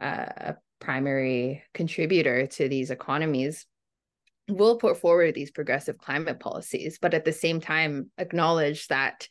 uh, 0.00 0.26
a 0.36 0.56
primary 0.80 1.62
contributor 1.72 2.46
to 2.46 2.68
these 2.68 2.90
economies 2.90 3.66
will 4.48 4.76
put 4.76 4.98
forward 4.98 5.34
these 5.34 5.50
progressive 5.50 5.96
climate 5.96 6.38
policies 6.38 6.98
but 7.00 7.14
at 7.14 7.24
the 7.24 7.32
same 7.32 7.60
time 7.60 8.10
acknowledge 8.18 8.88
that 8.88 9.26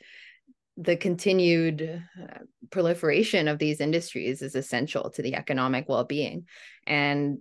the 0.77 0.97
continued 0.97 2.03
uh, 2.21 2.39
proliferation 2.71 3.47
of 3.47 3.59
these 3.59 3.79
industries 3.79 4.41
is 4.41 4.55
essential 4.55 5.09
to 5.12 5.21
the 5.21 5.36
economic 5.36 5.88
well-being. 5.88 6.47
And 6.88 7.39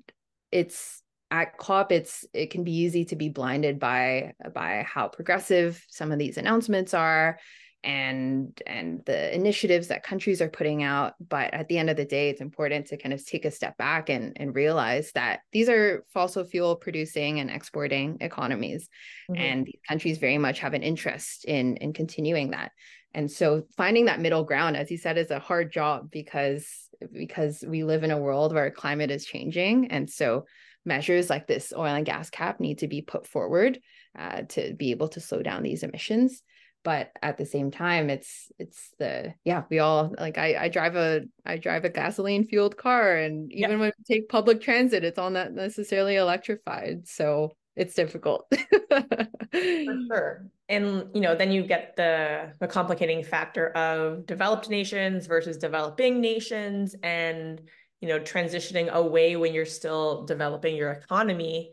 it's 0.51 1.03
at 1.31 1.57
COP, 1.57 1.93
it's 1.93 2.27
it 2.35 2.51
can 2.51 2.63
be 2.63 2.73
easy 2.73 3.07
to 3.07 3.17
be 3.17 3.31
blinded 3.31 3.79
by 3.79 4.35
by 4.55 4.85
how 4.87 5.09
progressive 5.09 5.83
some 5.89 6.13
of 6.13 6.19
these 6.19 6.37
announcements 6.37 6.93
are 6.93 7.39
and 7.85 8.63
and 8.67 9.03
the 9.07 9.35
initiatives 9.35 9.89
that 9.89 10.05
countries 10.05 10.41
are 10.41 10.49
putting 10.49 10.83
out 10.85 11.15
but 11.21 11.53
at 11.53 11.67
the 11.69 11.79
end 11.79 11.91
of 11.91 11.97
the 11.97 12.05
day 12.05 12.31
it's 12.31 12.41
important 12.41 12.87
to 12.87 12.97
kind 12.97 13.13
of 13.13 13.25
take 13.25 13.45
a 13.45 13.51
step 13.51 13.77
back 13.77 14.09
and 14.09 14.37
and 14.37 14.55
realize 14.55 15.11
that 15.13 15.41
these 15.53 15.69
are 15.69 16.05
fossil 16.13 16.45
fuel 16.45 16.77
producing 16.77 17.41
and 17.41 17.51
exporting 17.51 18.19
economies 18.21 18.89
mm-hmm. 19.29 19.41
and 19.41 19.67
these 19.67 19.81
countries 19.89 20.19
very 20.19 20.39
much 20.39 20.61
have 20.61 20.75
an 20.75 20.83
interest 20.83 21.45
in 21.45 21.77
in 21.79 21.93
continuing 21.93 22.53
that 22.53 22.71
and 23.15 23.31
so 23.31 23.65
finding 23.77 24.05
that 24.05 24.21
middle 24.21 24.45
ground 24.45 24.77
as 24.77 24.91
you 24.91 24.97
said 24.97 25.19
is 25.19 25.31
a 25.31 25.41
hard 25.41 25.73
job 25.73 26.09
because 26.11 26.89
because 27.13 27.65
we 27.67 27.83
live 27.83 28.05
in 28.05 28.13
a 28.13 28.19
world 28.19 28.55
where 28.55 28.71
climate 28.71 29.11
is 29.11 29.25
changing 29.25 29.91
and 29.91 30.09
so 30.09 30.45
measures 30.85 31.29
like 31.29 31.49
this 31.49 31.73
oil 31.77 31.95
and 31.95 32.07
gas 32.07 32.31
cap 32.31 32.61
need 32.61 32.79
to 32.79 32.89
be 32.89 33.03
put 33.03 33.27
forward 33.27 33.81
uh, 34.17 34.43
to 34.43 34.75
be 34.75 34.91
able 34.91 35.09
to 35.09 35.21
slow 35.21 35.43
down 35.43 35.63
these 35.63 35.83
emissions 35.83 36.43
but 36.85 37.11
at 37.23 37.39
the 37.39 37.47
same 37.47 37.71
time 37.71 38.11
it's 38.11 38.51
it's 38.59 38.91
the 38.99 39.33
yeah 39.45 39.63
we 39.71 39.79
all 39.79 40.15
like 40.19 40.39
i 40.39 40.65
i 40.65 40.69
drive 40.69 40.97
a 40.97 41.23
i 41.47 41.57
drive 41.57 41.85
a 41.85 41.91
gasoline 41.91 42.45
fueled 42.45 42.77
car 42.77 43.17
and 43.17 43.53
even 43.53 43.79
when 43.79 43.93
we 43.97 44.05
take 44.05 44.29
public 44.29 44.61
transit 44.61 45.05
it's 45.05 45.19
all 45.19 45.31
not 45.31 45.53
necessarily 45.53 46.17
electrified 46.17 47.07
so 47.07 47.53
it's 47.75 47.95
difficult. 47.95 48.53
For 48.91 49.05
sure. 50.09 50.47
And 50.69 51.09
you 51.15 51.21
know 51.21 51.35
then 51.35 51.53
you 51.53 51.63
get 51.63 51.97
the 51.97 52.53
the 52.61 52.69
complicating 52.69 53.23
factor 53.25 53.71
of 53.71 54.27
developed 54.27 54.69
nations 54.69 55.27
versus 55.27 55.57
developing 55.57 56.21
nations 56.21 56.95
and 57.03 57.61
you 58.01 58.09
know 58.09 58.21
transitioning 58.21 58.91
away 58.91 59.37
when 59.37 59.55
you're 59.55 59.67
still 59.67 60.25
developing 60.25 60.77
your 60.77 60.93
economy 60.93 61.73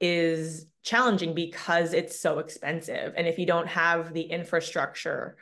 is 0.00 0.66
challenging 0.82 1.34
because 1.34 1.92
it's 1.92 2.20
so 2.20 2.38
expensive. 2.38 3.14
And 3.16 3.26
if 3.26 3.38
you 3.38 3.46
don't 3.46 3.68
have 3.68 4.12
the 4.12 4.22
infrastructure 4.22 5.36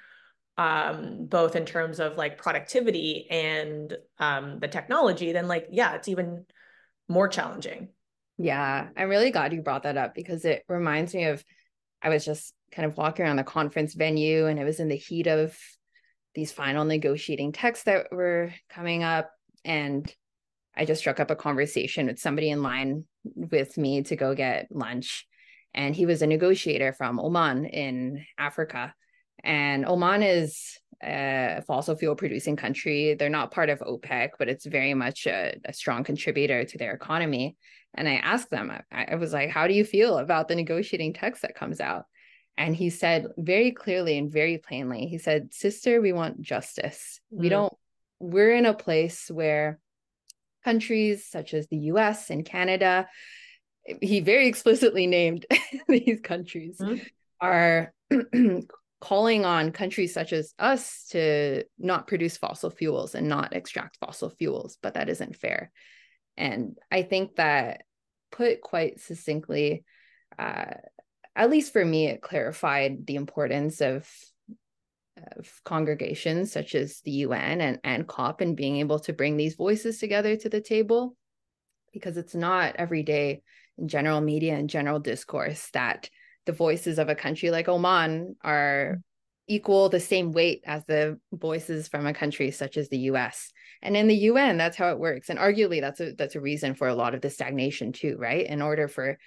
um, 0.57 1.27
both 1.27 1.55
in 1.55 1.65
terms 1.65 2.01
of 2.01 2.17
like 2.17 2.37
productivity 2.37 3.29
and 3.31 3.97
um, 4.19 4.59
the 4.59 4.67
technology 4.67 5.31
then 5.31 5.47
like 5.47 5.69
yeah 5.71 5.95
it's 5.95 6.09
even 6.09 6.45
more 7.09 7.29
challenging. 7.29 7.91
Yeah 8.39 8.89
i'm 8.97 9.09
really 9.09 9.31
glad 9.31 9.53
you 9.53 9.63
brought 9.63 9.85
that 9.85 9.97
up 9.97 10.15
because 10.17 10.45
it 10.45 10.65
reminds 10.69 11.15
me 11.15 11.25
of 11.25 11.45
i 12.03 12.09
was 12.09 12.25
just 12.25 12.55
kind 12.73 12.87
of 12.87 12.97
walking 12.97 13.25
around 13.25 13.37
the 13.37 13.45
conference 13.45 13.95
venue 13.95 14.47
and 14.47 14.59
it 14.59 14.65
was 14.65 14.81
in 14.81 14.89
the 14.89 14.97
heat 14.97 15.27
of 15.27 15.57
these 16.39 16.53
final 16.53 16.85
negotiating 16.85 17.51
texts 17.51 17.85
that 17.87 18.13
were 18.13 18.53
coming 18.71 19.03
up. 19.03 19.31
And 19.65 20.09
I 20.79 20.85
just 20.85 21.01
struck 21.01 21.19
up 21.21 21.31
a 21.31 21.37
conversation 21.37 22.07
with 22.07 22.19
somebody 22.19 22.51
in 22.51 22.63
line 22.63 23.05
with 23.25 23.77
me 23.77 24.03
to 24.05 24.17
go 24.17 24.35
get 24.35 24.69
lunch. 24.71 25.27
And 25.75 25.95
he 25.95 26.07
was 26.07 26.23
a 26.23 26.27
negotiator 26.27 26.93
from 26.93 27.19
Oman 27.19 27.67
in 27.67 28.25
Africa. 28.39 28.95
And 29.43 29.85
Oman 29.85 30.23
is 30.23 30.79
a 31.03 31.63
fossil 31.67 31.97
fuel 31.97 32.15
producing 32.15 32.57
country. 32.57 33.15
They're 33.15 33.29
not 33.29 33.51
part 33.51 33.71
of 33.71 33.81
OPEC, 33.81 34.31
but 34.39 34.49
it's 34.49 34.67
very 34.67 34.95
much 34.95 35.27
a, 35.27 35.57
a 35.65 35.73
strong 35.73 36.05
contributor 36.05 36.65
to 36.65 36.79
their 36.79 36.95
economy. 36.95 37.57
And 37.95 38.09
I 38.09 38.15
asked 38.15 38.51
them, 38.51 38.71
I, 38.93 39.05
I 39.13 39.15
was 39.17 39.33
like, 39.33 39.51
how 39.51 39.67
do 39.67 39.75
you 39.75 39.85
feel 39.85 40.19
about 40.19 40.49
the 40.49 40.57
negotiating 40.57 41.15
text 41.15 41.43
that 41.43 41.55
comes 41.55 41.81
out? 41.81 42.05
And 42.57 42.75
he 42.75 42.91
said 42.91 43.27
very 43.37 43.71
clearly 43.73 44.19
and 44.19 44.33
very 44.33 44.59
plainly, 44.59 45.07
he 45.07 45.19
said, 45.19 45.55
Sister, 45.55 46.01
we 46.01 46.13
want 46.13 46.41
justice. 46.41 47.21
Mm. 47.33 47.41
We 47.41 47.49
don't 47.49 47.73
we're 48.21 48.55
in 48.55 48.67
a 48.67 48.75
place 48.75 49.31
where 49.31 49.79
countries 50.65 51.27
such 51.27 51.55
as 51.55 51.67
the 51.69 51.77
US 51.93 52.31
and 52.31 52.45
Canada, 52.45 53.09
he 54.01 54.21
very 54.21 54.47
explicitly 54.47 55.07
named 55.07 55.47
these 55.89 56.21
countries, 56.21 56.79
mm-hmm. 56.81 57.03
are 57.41 57.93
calling 59.01 59.45
on 59.45 59.71
countries 59.73 60.13
such 60.13 60.33
as 60.33 60.53
us 60.59 61.07
to 61.11 61.65
not 61.79 62.07
produce 62.07 62.37
fossil 62.37 62.71
fuels 62.71 63.15
and 63.15 63.29
not 63.29 63.55
extract 63.55 63.99
fossil 63.99 64.31
fuels, 64.31 64.77
but 64.83 64.95
that 64.95 65.09
isn't 65.09 65.37
fair. 65.37 65.71
And 66.37 66.77
I 66.91 67.03
think 67.03 67.37
that 67.37 67.83
put 68.33 68.61
quite 68.61 69.01
succinctly, 69.01 69.85
uh, 70.39 70.75
at 71.35 71.51
least 71.51 71.73
for 71.73 71.85
me, 71.85 72.07
it 72.07 72.23
clarified 72.23 73.07
the 73.07 73.17
importance 73.17 73.81
of 73.81 74.09
of 75.37 75.51
congregations 75.65 76.53
such 76.53 76.75
as 76.75 77.01
the 77.05 77.11
UN 77.11 77.61
and, 77.61 77.79
and 77.85 78.07
COP 78.07 78.41
and 78.41 78.57
being 78.57 78.77
able 78.77 78.99
to 79.01 79.13
bring 79.13 79.37
these 79.37 79.55
voices 79.55 79.99
together 79.99 80.37
to 80.37 80.49
the 80.49 80.61
table 80.61 81.17
because 81.93 82.17
it's 82.17 82.35
not 82.35 82.77
every 82.77 83.03
day 83.03 83.43
in 83.79 83.89
general 83.89 84.21
media 84.21 84.55
and 84.55 84.71
general 84.71 84.99
discourse 84.99 85.69
that 85.73 86.11
the 86.47 86.53
voices 86.53 86.99
of 86.99 87.09
a 87.09 87.15
country 87.15 87.51
like 87.51 87.69
Oman 87.69 88.37
are 88.43 88.99
equal 89.47 89.89
the 89.89 90.01
same 90.01 90.33
weight 90.33 90.63
as 90.67 90.85
the 90.85 91.19
voices 91.33 91.89
from 91.89 92.07
a 92.07 92.15
country 92.15 92.51
such 92.51 92.77
as 92.77 92.89
the 92.89 92.99
US. 93.11 93.51
And 93.83 93.97
in 93.97 94.07
the 94.07 94.15
UN, 94.15 94.59
that's 94.59 94.77
how 94.77 94.91
it 94.91 94.99
works. 94.99 95.31
And 95.31 95.39
arguably 95.39 95.81
that's 95.81 96.01
a 96.01 96.13
that's 96.13 96.35
a 96.35 96.41
reason 96.41 96.75
for 96.75 96.89
a 96.89 96.95
lot 96.95 97.15
of 97.15 97.23
the 97.23 97.31
stagnation 97.31 97.93
too, 97.93 98.17
right? 98.19 98.47
In 98.47 98.61
order 98.61 98.89
for 98.89 99.19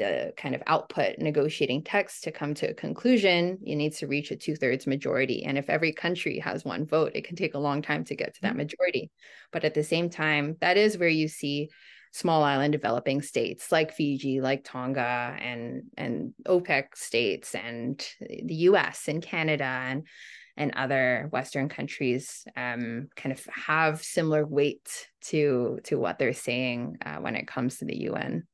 the 0.00 0.32
kind 0.36 0.54
of 0.54 0.62
output 0.66 1.18
negotiating 1.18 1.84
text 1.84 2.24
to 2.24 2.32
come 2.32 2.54
to 2.54 2.70
a 2.70 2.74
conclusion, 2.74 3.58
it 3.62 3.76
needs 3.76 3.98
to 3.98 4.06
reach 4.06 4.30
a 4.30 4.36
two 4.36 4.56
thirds 4.56 4.86
majority. 4.86 5.44
And 5.44 5.58
if 5.58 5.68
every 5.68 5.92
country 5.92 6.38
has 6.38 6.64
one 6.64 6.86
vote, 6.86 7.12
it 7.14 7.24
can 7.24 7.36
take 7.36 7.54
a 7.54 7.58
long 7.58 7.82
time 7.82 8.04
to 8.04 8.16
get 8.16 8.34
to 8.34 8.40
that 8.42 8.48
mm-hmm. 8.48 8.58
majority. 8.58 9.10
But 9.52 9.64
at 9.64 9.74
the 9.74 9.84
same 9.84 10.08
time, 10.08 10.56
that 10.60 10.78
is 10.78 10.96
where 10.96 11.08
you 11.08 11.28
see 11.28 11.68
small 12.12 12.42
island 12.42 12.72
developing 12.72 13.20
states 13.20 13.70
like 13.70 13.92
Fiji, 13.92 14.40
like 14.40 14.64
Tonga, 14.64 15.36
and 15.38 15.82
and 15.98 16.32
OPEC 16.46 16.96
states, 16.96 17.54
and 17.54 18.04
the 18.20 18.54
U.S. 18.54 19.06
and 19.06 19.22
Canada, 19.22 19.64
and 19.64 20.06
and 20.56 20.72
other 20.76 21.28
Western 21.30 21.68
countries 21.68 22.44
um, 22.56 23.08
kind 23.16 23.32
of 23.32 23.44
have 23.46 24.02
similar 24.02 24.46
weight 24.46 25.08
to 25.22 25.78
to 25.84 25.96
what 25.96 26.18
they're 26.18 26.32
saying 26.32 26.96
uh, 27.04 27.16
when 27.16 27.36
it 27.36 27.46
comes 27.46 27.78
to 27.78 27.84
the 27.84 27.96
UN. 28.02 28.46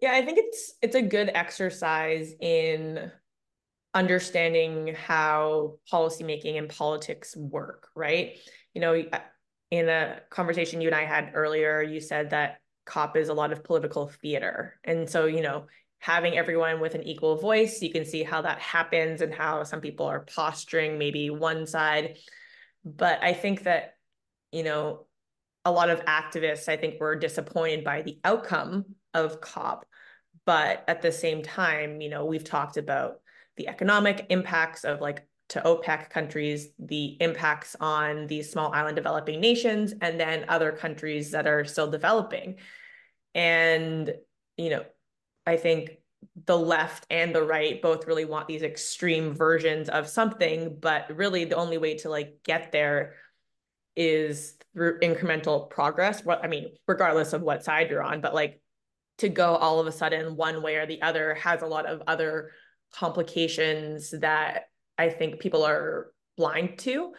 Yeah, 0.00 0.12
I 0.12 0.24
think 0.24 0.38
it's 0.38 0.74
it's 0.80 0.96
a 0.96 1.02
good 1.02 1.30
exercise 1.34 2.32
in 2.40 3.10
understanding 3.92 4.94
how 4.94 5.78
policymaking 5.92 6.56
and 6.56 6.68
politics 6.68 7.36
work, 7.36 7.88
right? 7.94 8.38
You 8.74 8.80
know, 8.80 8.94
uh, 9.12 9.18
in 9.70 9.88
a 9.88 10.20
conversation 10.30 10.80
you 10.80 10.88
and 10.88 10.94
I 10.94 11.04
had 11.04 11.32
earlier, 11.34 11.82
you 11.82 12.00
said 12.00 12.30
that 12.30 12.60
COP 12.86 13.16
is 13.16 13.28
a 13.28 13.34
lot 13.34 13.52
of 13.52 13.62
political 13.64 14.08
theater. 14.22 14.78
And 14.84 15.08
so, 15.08 15.26
you 15.26 15.42
know, 15.42 15.66
having 15.98 16.36
everyone 16.38 16.80
with 16.80 16.94
an 16.94 17.02
equal 17.02 17.36
voice, 17.36 17.82
you 17.82 17.90
can 17.90 18.04
see 18.04 18.22
how 18.22 18.42
that 18.42 18.58
happens 18.60 19.20
and 19.20 19.34
how 19.34 19.64
some 19.64 19.80
people 19.80 20.06
are 20.06 20.20
posturing 20.20 20.98
maybe 20.98 21.30
one 21.30 21.66
side. 21.66 22.16
But 22.84 23.22
I 23.22 23.32
think 23.34 23.64
that, 23.64 23.94
you 24.50 24.62
know, 24.62 25.06
a 25.64 25.70
lot 25.72 25.90
of 25.90 26.04
activists, 26.06 26.68
I 26.68 26.76
think, 26.76 27.00
were 27.00 27.16
disappointed 27.16 27.84
by 27.84 28.02
the 28.02 28.18
outcome 28.24 28.86
of 29.12 29.40
COP 29.40 29.84
but 30.50 30.82
at 30.88 31.00
the 31.00 31.12
same 31.12 31.44
time, 31.44 32.00
you 32.00 32.08
know, 32.08 32.24
we've 32.24 32.42
talked 32.42 32.76
about 32.76 33.20
the 33.56 33.68
economic 33.68 34.26
impacts 34.30 34.82
of 34.82 35.00
like 35.00 35.24
to 35.50 35.60
OPEC 35.60 36.10
countries, 36.10 36.70
the 36.76 37.16
impacts 37.20 37.76
on 37.80 38.26
these 38.26 38.50
small 38.50 38.72
island 38.72 38.96
developing 38.96 39.40
nations, 39.40 39.94
and 40.00 40.18
then 40.18 40.46
other 40.48 40.72
countries 40.72 41.30
that 41.30 41.46
are 41.46 41.64
still 41.64 41.88
developing. 41.88 42.56
And, 43.32 44.12
you 44.56 44.70
know, 44.70 44.84
I 45.46 45.56
think 45.56 45.92
the 46.46 46.58
left 46.58 47.06
and 47.10 47.32
the 47.32 47.44
right 47.44 47.80
both 47.80 48.08
really 48.08 48.24
want 48.24 48.48
these 48.48 48.64
extreme 48.64 49.32
versions 49.32 49.88
of 49.88 50.08
something, 50.08 50.78
but 50.80 51.16
really 51.16 51.44
the 51.44 51.54
only 51.54 51.78
way 51.78 51.98
to 51.98 52.10
like 52.10 52.38
get 52.42 52.72
there 52.72 53.14
is 53.94 54.56
through 54.74 54.98
incremental 54.98 55.70
progress. 55.70 56.24
What 56.24 56.42
I 56.42 56.48
mean, 56.48 56.72
regardless 56.88 57.34
of 57.34 57.42
what 57.42 57.62
side 57.62 57.88
you're 57.88 58.02
on, 58.02 58.20
but 58.20 58.34
like 58.34 58.59
to 59.20 59.28
go 59.28 59.54
all 59.56 59.80
of 59.80 59.86
a 59.86 59.92
sudden 59.92 60.36
one 60.36 60.62
way 60.62 60.76
or 60.76 60.86
the 60.86 61.00
other 61.02 61.34
has 61.34 61.62
a 61.62 61.66
lot 61.66 61.86
of 61.86 62.02
other 62.06 62.50
complications 62.92 64.10
that 64.10 64.64
I 64.98 65.08
think 65.08 65.40
people 65.40 65.64
are 65.64 66.12
blind 66.36 66.78
to 66.80 67.12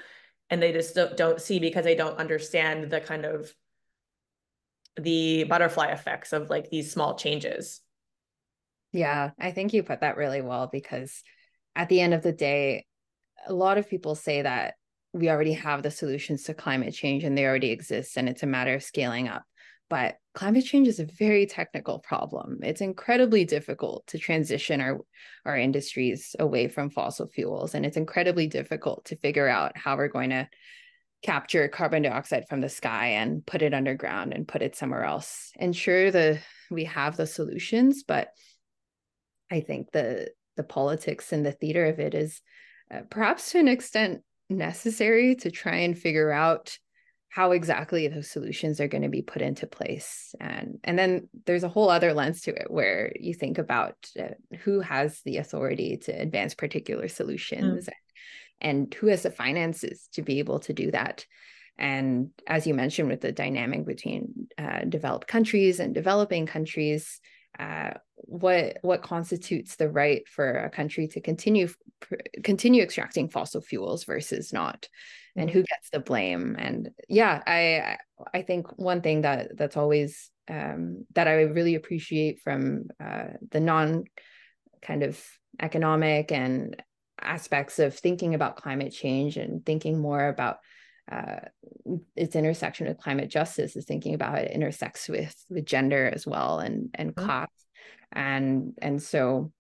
and 0.50 0.62
they 0.62 0.74
just 0.74 0.96
don't, 0.96 1.16
don't 1.16 1.42
see 1.42 1.60
because 1.60 1.86
they 1.86 1.96
don't 1.96 2.18
understand 2.18 2.90
the 2.90 3.00
kind 3.00 3.26
of 3.26 3.54
the 4.98 5.46
butterfly 5.46 5.88
effects 5.88 6.34
of 6.34 6.50
like 6.50 6.70
these 6.70 6.92
small 6.92 7.16
changes. 7.16 7.82
Yeah, 8.92 9.32
I 9.40 9.52
think 9.52 9.74
you 9.74 9.84
put 9.84 10.02
that 10.02 10.18
really 10.18 10.42
well 10.42 10.68
because 10.72 11.24
at 11.76 11.88
the 11.88 12.02
end 12.02 12.14
of 12.14 12.22
the 12.22 12.34
day, 12.34 12.86
a 13.48 13.54
lot 13.54 13.78
of 13.78 13.90
people 13.90 14.16
say 14.16 14.42
that 14.42 14.74
we 15.14 15.30
already 15.30 15.54
have 15.54 15.84
the 15.84 15.92
solutions 15.92 16.44
to 16.44 16.54
climate 16.54 16.94
change 16.94 17.24
and 17.24 17.38
they 17.38 17.46
already 17.46 17.72
exist 17.72 18.18
and 18.18 18.28
it's 18.28 18.44
a 18.44 18.48
matter 18.48 18.74
of 18.74 18.84
scaling 18.84 19.28
up. 19.28 19.44
But 19.92 20.16
climate 20.34 20.64
change 20.64 20.88
is 20.88 21.02
a 21.02 21.06
very 21.06 21.46
technical 21.46 22.00
problem. 22.00 22.60
It's 22.64 22.80
incredibly 22.80 23.44
difficult 23.44 24.08
to 24.08 24.18
transition 24.18 24.80
our, 24.80 25.02
our 25.46 25.58
industries 25.58 26.34
away 26.40 26.70
from 26.70 26.92
fossil 26.92 27.28
fuels. 27.28 27.76
And 27.76 27.86
it's 27.86 27.98
incredibly 27.98 28.48
difficult 28.48 29.04
to 29.08 29.18
figure 29.18 29.50
out 29.50 29.76
how 29.76 29.98
we're 29.98 30.08
going 30.08 30.30
to 30.30 30.48
capture 31.24 31.68
carbon 31.68 32.04
dioxide 32.04 32.46
from 32.48 32.62
the 32.62 32.70
sky 32.70 33.08
and 33.08 33.46
put 33.46 33.62
it 33.62 33.74
underground 33.74 34.32
and 34.34 34.48
put 34.48 34.62
it 34.62 34.78
somewhere 34.78 35.04
else. 35.04 35.52
And 35.60 35.76
sure, 35.76 36.10
the 36.10 36.40
we 36.70 36.86
have 36.86 37.18
the 37.18 37.28
solutions, 37.28 38.04
but 38.08 38.30
I 39.52 39.60
think 39.60 39.92
the 39.92 40.30
the 40.56 40.64
politics 40.64 41.34
and 41.34 41.46
the 41.46 41.52
theater 41.52 41.88
of 41.88 42.00
it 42.00 42.16
is 42.16 42.42
uh, 42.90 43.02
perhaps 43.10 43.52
to 43.52 43.60
an 43.60 43.68
extent 43.68 44.22
necessary 44.50 45.36
to 45.36 45.52
try 45.52 45.80
and 45.80 46.00
figure 46.00 46.32
out 46.32 46.78
how 47.32 47.52
exactly 47.52 48.10
those 48.10 48.30
solutions 48.30 48.82
are 48.82 48.90
going 48.90 49.04
to 49.04 49.10
be 49.10 49.22
put 49.22 49.42
into 49.42 49.66
place 49.66 50.36
and 50.40 50.80
and 50.84 51.00
then 51.00 51.30
there's 51.46 51.64
a 51.64 51.70
whole 51.70 51.90
other 51.90 52.14
lens 52.14 52.42
to 52.42 52.52
it 52.52 52.70
where 52.70 53.14
you 53.20 53.34
think 53.34 53.58
about 53.58 53.96
uh, 54.20 54.34
who 54.60 54.82
has 54.82 55.22
the 55.24 55.38
authority 55.38 55.98
to 55.98 56.12
advance 56.12 56.54
particular 56.54 57.08
solutions 57.08 57.86
mm. 57.86 57.94
and, 58.60 58.84
and 58.84 58.94
who 58.94 59.08
has 59.08 59.24
the 59.24 59.32
finances 59.32 60.10
to 60.14 60.22
be 60.22 60.40
able 60.40 60.60
to 60.60 60.74
do 60.74 60.92
that 60.92 61.26
and 61.78 62.30
as 62.48 62.68
you 62.68 62.74
mentioned 62.74 63.08
with 63.08 63.22
the 63.22 63.32
dynamic 63.32 63.86
between 63.86 64.48
uh, 64.58 64.82
developed 64.88 65.28
countries 65.28 65.80
and 65.80 65.96
developing 65.96 66.46
countries 66.46 67.22
uh, 67.58 67.92
what 68.24 68.78
what 68.82 69.02
constitutes 69.02 69.76
the 69.76 69.90
right 69.90 70.28
for 70.28 70.58
a 70.58 70.70
country 70.70 71.08
to 71.08 71.22
continue 71.22 71.68
continue 72.44 72.84
extracting 72.84 73.30
fossil 73.30 73.62
fuels 73.62 74.04
versus 74.04 74.54
not 74.54 74.88
and 75.36 75.50
mm-hmm. 75.50 75.60
who 75.60 75.64
gets 75.64 75.90
the 75.92 76.00
blame 76.00 76.56
and 76.60 76.92
yeah 77.08 77.42
i 77.46 77.98
i 78.34 78.42
think 78.42 78.78
one 78.78 79.02
thing 79.02 79.22
that 79.22 79.56
that's 79.58 79.78
always 79.78 80.30
um, 80.50 81.06
that 81.14 81.28
i 81.28 81.42
really 81.42 81.76
appreciate 81.76 82.42
from 82.42 82.86
uh, 83.04 83.28
the 83.52 83.60
non 83.60 84.04
kind 84.82 85.04
of 85.04 85.22
economic 85.60 86.32
and 86.32 86.82
aspects 87.22 87.80
of 87.80 87.96
thinking 87.96 88.34
about 88.34 88.56
climate 88.56 88.92
change 88.92 89.38
and 89.38 89.66
thinking 89.66 90.00
more 90.00 90.28
about 90.28 90.58
uh, 91.12 91.40
its 92.16 92.36
intersection 92.36 92.88
with 92.88 92.98
climate 92.98 93.30
justice 93.30 93.76
is 93.76 93.86
thinking 93.86 94.14
about 94.14 94.38
it 94.38 94.52
intersects 94.52 95.10
with 95.10 95.36
with 95.50 95.66
gender 95.66 96.10
as 96.14 96.26
well 96.26 96.60
and 96.60 96.90
and 96.96 97.16
mm-hmm. 97.16 97.26
class 97.26 97.50
and 98.12 98.74
and 98.82 99.02
so 99.02 99.52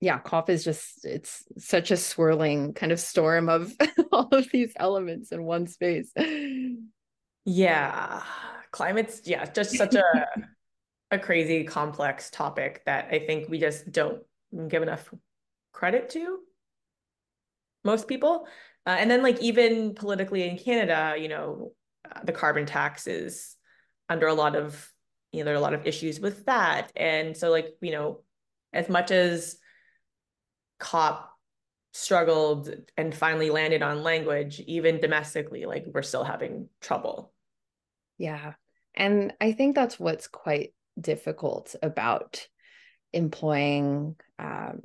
yeah 0.00 0.18
COP 0.18 0.50
is 0.50 0.64
just 0.64 1.04
it's 1.04 1.44
such 1.58 1.90
a 1.90 1.96
swirling 1.96 2.72
kind 2.72 2.92
of 2.92 3.00
storm 3.00 3.48
of 3.48 3.72
all 4.12 4.28
of 4.32 4.50
these 4.50 4.72
elements 4.76 5.32
in 5.32 5.44
one 5.44 5.66
space. 5.66 6.12
Yeah. 7.44 8.22
Climate's 8.72 9.22
yeah 9.26 9.44
just 9.46 9.76
such 9.76 9.94
a 9.94 10.04
a 11.10 11.18
crazy 11.18 11.64
complex 11.64 12.30
topic 12.30 12.82
that 12.86 13.08
i 13.10 13.18
think 13.18 13.48
we 13.48 13.58
just 13.58 13.90
don't 13.90 14.22
give 14.68 14.82
enough 14.82 15.12
credit 15.72 16.08
to 16.10 16.38
most 17.84 18.06
people. 18.08 18.46
Uh, 18.86 18.96
and 18.98 19.10
then 19.10 19.22
like 19.22 19.40
even 19.40 19.94
politically 19.94 20.48
in 20.48 20.56
canada 20.56 21.14
you 21.18 21.28
know 21.28 21.72
uh, 22.10 22.20
the 22.24 22.32
carbon 22.32 22.64
tax 22.64 23.06
is 23.06 23.56
under 24.08 24.26
a 24.26 24.34
lot 24.34 24.56
of 24.56 24.89
you 25.32 25.40
know 25.40 25.44
there 25.44 25.54
are 25.54 25.58
a 25.58 25.60
lot 25.60 25.74
of 25.74 25.86
issues 25.86 26.20
with 26.20 26.46
that. 26.46 26.92
And 26.96 27.36
so 27.36 27.50
like 27.50 27.76
you 27.80 27.92
know 27.92 28.22
as 28.72 28.88
much 28.88 29.10
as 29.10 29.56
cop 30.78 31.30
struggled 31.92 32.72
and 32.96 33.14
finally 33.14 33.50
landed 33.50 33.82
on 33.82 34.02
language 34.02 34.60
even 34.60 35.00
domestically 35.00 35.66
like 35.66 35.84
we're 35.92 36.02
still 36.02 36.24
having 36.24 36.68
trouble. 36.80 37.32
Yeah. 38.18 38.54
And 38.94 39.32
i 39.40 39.52
think 39.52 39.74
that's 39.74 39.98
what's 39.98 40.28
quite 40.28 40.72
difficult 41.00 41.74
about 41.82 42.46
employing 43.12 44.16
um, 44.38 44.80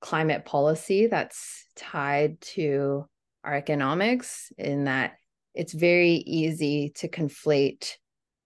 climate 0.00 0.44
policy 0.44 1.06
that's 1.06 1.66
tied 1.76 2.40
to 2.40 3.06
our 3.44 3.54
economics 3.54 4.52
in 4.56 4.84
that 4.84 5.12
it's 5.54 5.72
very 5.72 6.12
easy 6.12 6.92
to 6.96 7.08
conflate 7.08 7.92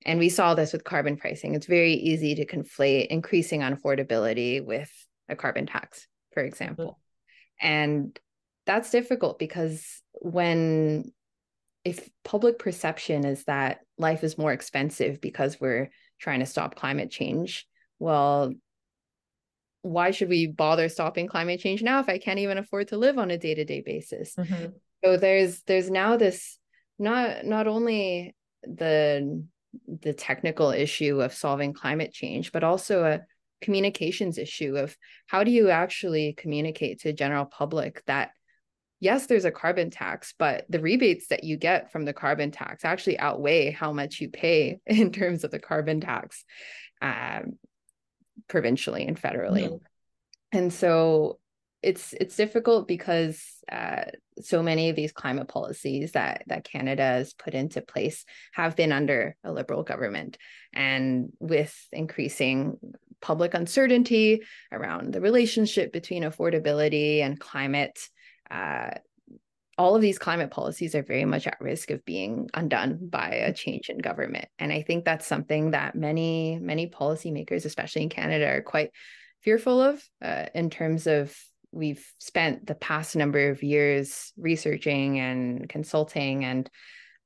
and 0.04 0.18
we 0.18 0.28
saw 0.28 0.54
this 0.54 0.72
with 0.72 0.84
carbon 0.84 1.16
pricing. 1.16 1.54
It's 1.54 1.66
very 1.66 1.94
easy 1.94 2.34
to 2.36 2.46
conflate 2.46 3.06
increasing 3.06 3.60
unaffordability 3.60 4.64
with 4.64 4.90
a 5.28 5.36
carbon 5.36 5.66
tax, 5.66 6.06
for 6.32 6.42
example. 6.42 6.98
Mm-hmm. 7.62 7.66
And 7.66 8.20
that's 8.66 8.90
difficult 8.90 9.38
because 9.38 10.02
when 10.12 11.12
if 11.84 12.08
public 12.24 12.58
perception 12.58 13.24
is 13.26 13.44
that 13.44 13.80
life 13.98 14.24
is 14.24 14.38
more 14.38 14.52
expensive 14.52 15.20
because 15.20 15.60
we're 15.60 15.90
trying 16.18 16.40
to 16.40 16.46
stop 16.46 16.74
climate 16.74 17.10
change, 17.10 17.66
well, 17.98 18.52
why 19.82 20.10
should 20.10 20.30
we 20.30 20.46
bother 20.46 20.88
stopping 20.88 21.26
climate 21.26 21.60
change 21.60 21.82
now 21.82 22.00
if 22.00 22.08
I 22.08 22.18
can't 22.18 22.38
even 22.38 22.56
afford 22.56 22.88
to 22.88 22.96
live 22.96 23.18
on 23.18 23.30
a 23.30 23.36
day-to-day 23.36 23.82
basis? 23.82 24.34
Mm-hmm. 24.34 24.66
So 25.04 25.18
there's 25.18 25.62
there's 25.62 25.90
now 25.90 26.16
this 26.16 26.58
not 26.98 27.44
not 27.44 27.66
only 27.66 28.34
the 28.62 29.44
the 30.02 30.12
technical 30.12 30.70
issue 30.70 31.20
of 31.20 31.32
solving 31.34 31.72
climate 31.72 32.12
change, 32.12 32.52
but 32.52 32.64
also 32.64 33.04
a 33.04 33.20
communications 33.64 34.37
issue 34.37 34.76
of 34.76 34.96
how 35.26 35.42
do 35.42 35.50
you 35.50 35.70
actually 35.70 36.34
communicate 36.34 37.00
to 37.00 37.12
general 37.14 37.46
public 37.46 38.02
that 38.04 38.30
yes 39.00 39.26
there's 39.26 39.46
a 39.46 39.50
carbon 39.50 39.88
tax 39.88 40.34
but 40.38 40.66
the 40.68 40.80
rebates 40.80 41.28
that 41.28 41.44
you 41.44 41.56
get 41.56 41.90
from 41.90 42.04
the 42.04 42.12
carbon 42.12 42.50
tax 42.50 42.84
actually 42.84 43.18
outweigh 43.18 43.70
how 43.70 43.90
much 43.90 44.20
you 44.20 44.28
pay 44.28 44.80
in 44.87 45.10
terms 45.10 45.44
of 45.44 45.50
the 45.50 45.58
carbon 45.58 46.00
tax 46.00 46.44
um, 47.00 47.58
provincially 48.48 49.06
and 49.06 49.20
federally 49.20 49.64
mm-hmm. 49.64 49.76
and 50.52 50.70
so 50.70 51.38
it's 51.84 52.14
it's 52.14 52.36
difficult 52.36 52.88
because 52.88 53.44
uh, 53.70 54.04
so 54.40 54.62
many 54.62 54.88
of 54.88 54.96
these 54.96 55.12
climate 55.12 55.48
policies 55.48 56.12
that 56.12 56.42
that 56.46 56.64
Canada 56.64 57.02
has 57.02 57.34
put 57.34 57.54
into 57.54 57.82
place 57.82 58.24
have 58.52 58.74
been 58.74 58.90
under 58.90 59.36
a 59.44 59.52
liberal 59.52 59.82
government, 59.82 60.38
and 60.72 61.30
with 61.40 61.74
increasing 61.92 62.78
public 63.20 63.54
uncertainty 63.54 64.42
around 64.72 65.12
the 65.12 65.20
relationship 65.20 65.92
between 65.92 66.24
affordability 66.24 67.20
and 67.20 67.38
climate. 67.38 67.98
Uh, 68.50 68.90
all 69.76 69.96
of 69.96 70.02
these 70.02 70.20
climate 70.20 70.52
policies 70.52 70.94
are 70.94 71.02
very 71.02 71.24
much 71.24 71.48
at 71.48 71.60
risk 71.60 71.90
of 71.90 72.04
being 72.04 72.48
undone 72.54 73.08
by 73.08 73.30
a 73.30 73.52
change 73.52 73.88
in 73.88 73.98
government. 73.98 74.46
And 74.60 74.72
I 74.72 74.82
think 74.82 75.04
that's 75.04 75.26
something 75.26 75.72
that 75.72 75.96
many, 75.96 76.60
many 76.62 76.88
policymakers, 76.88 77.64
especially 77.64 78.02
in 78.02 78.08
Canada, 78.08 78.46
are 78.46 78.62
quite 78.62 78.90
fearful 79.42 79.82
of 79.82 80.00
uh, 80.22 80.46
in 80.54 80.70
terms 80.70 81.08
of 81.08 81.36
we've 81.74 82.04
spent 82.18 82.66
the 82.66 82.74
past 82.74 83.16
number 83.16 83.50
of 83.50 83.62
years 83.62 84.32
researching 84.37 85.18
and 85.18 85.68
consulting 85.68 86.44
and 86.44 86.70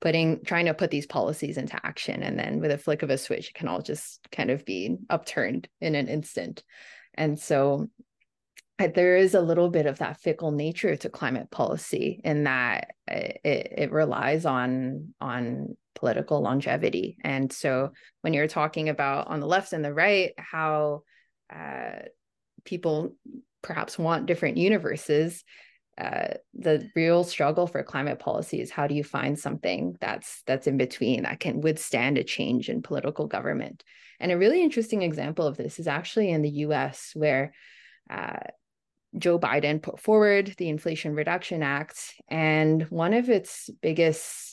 putting 0.00 0.44
trying 0.44 0.66
to 0.66 0.74
put 0.74 0.90
these 0.90 1.06
policies 1.06 1.58
into 1.58 1.78
action. 1.84 2.22
And 2.22 2.38
then 2.38 2.60
with 2.60 2.70
a 2.70 2.78
flick 2.78 3.02
of 3.02 3.10
a 3.10 3.18
switch 3.18 3.48
it 3.48 3.54
can 3.54 3.68
all 3.68 3.82
just 3.82 4.26
kind 4.30 4.50
of 4.50 4.64
be 4.64 4.96
upturned 5.10 5.68
in 5.80 5.94
an 5.94 6.08
instant. 6.08 6.62
And 7.14 7.38
so 7.38 7.88
there 8.78 9.16
is 9.16 9.34
a 9.34 9.40
little 9.40 9.70
bit 9.70 9.86
of 9.86 9.98
that 9.98 10.20
fickle 10.20 10.52
nature 10.52 10.94
to 10.94 11.10
climate 11.10 11.50
policy 11.50 12.20
in 12.22 12.44
that 12.44 12.92
it, 13.08 13.40
it 13.44 13.92
relies 13.92 14.46
on 14.46 15.14
on 15.20 15.76
political 15.96 16.40
longevity. 16.40 17.18
And 17.24 17.52
so 17.52 17.90
when 18.20 18.32
you're 18.32 18.46
talking 18.46 18.88
about 18.88 19.26
on 19.26 19.40
the 19.40 19.48
left 19.48 19.72
and 19.72 19.84
the 19.84 19.92
right 19.92 20.32
how 20.38 21.02
uh, 21.52 22.02
people 22.68 23.16
perhaps 23.62 23.98
want 23.98 24.26
different 24.26 24.56
universes 24.56 25.42
uh, 25.98 26.34
the 26.54 26.88
real 26.94 27.24
struggle 27.24 27.66
for 27.66 27.82
climate 27.82 28.20
policy 28.20 28.60
is 28.60 28.70
how 28.70 28.86
do 28.86 28.94
you 28.94 29.02
find 29.02 29.36
something 29.36 29.96
that's 30.00 30.42
that's 30.46 30.68
in 30.68 30.76
between 30.76 31.24
that 31.24 31.40
can 31.40 31.60
withstand 31.60 32.16
a 32.16 32.22
change 32.22 32.68
in 32.68 32.82
political 32.82 33.26
government? 33.26 33.82
And 34.20 34.30
a 34.30 34.38
really 34.38 34.62
interesting 34.62 35.02
example 35.02 35.44
of 35.44 35.56
this 35.56 35.80
is 35.80 35.88
actually 35.88 36.30
in 36.30 36.42
the 36.42 36.50
us 36.50 37.10
where 37.14 37.52
uh, 38.08 38.38
joe 39.16 39.38
biden 39.38 39.82
put 39.82 39.98
forward 39.98 40.54
the 40.58 40.68
inflation 40.68 41.14
reduction 41.14 41.62
act 41.62 42.14
and 42.28 42.82
one 42.90 43.14
of 43.14 43.30
its 43.30 43.70
biggest 43.80 44.47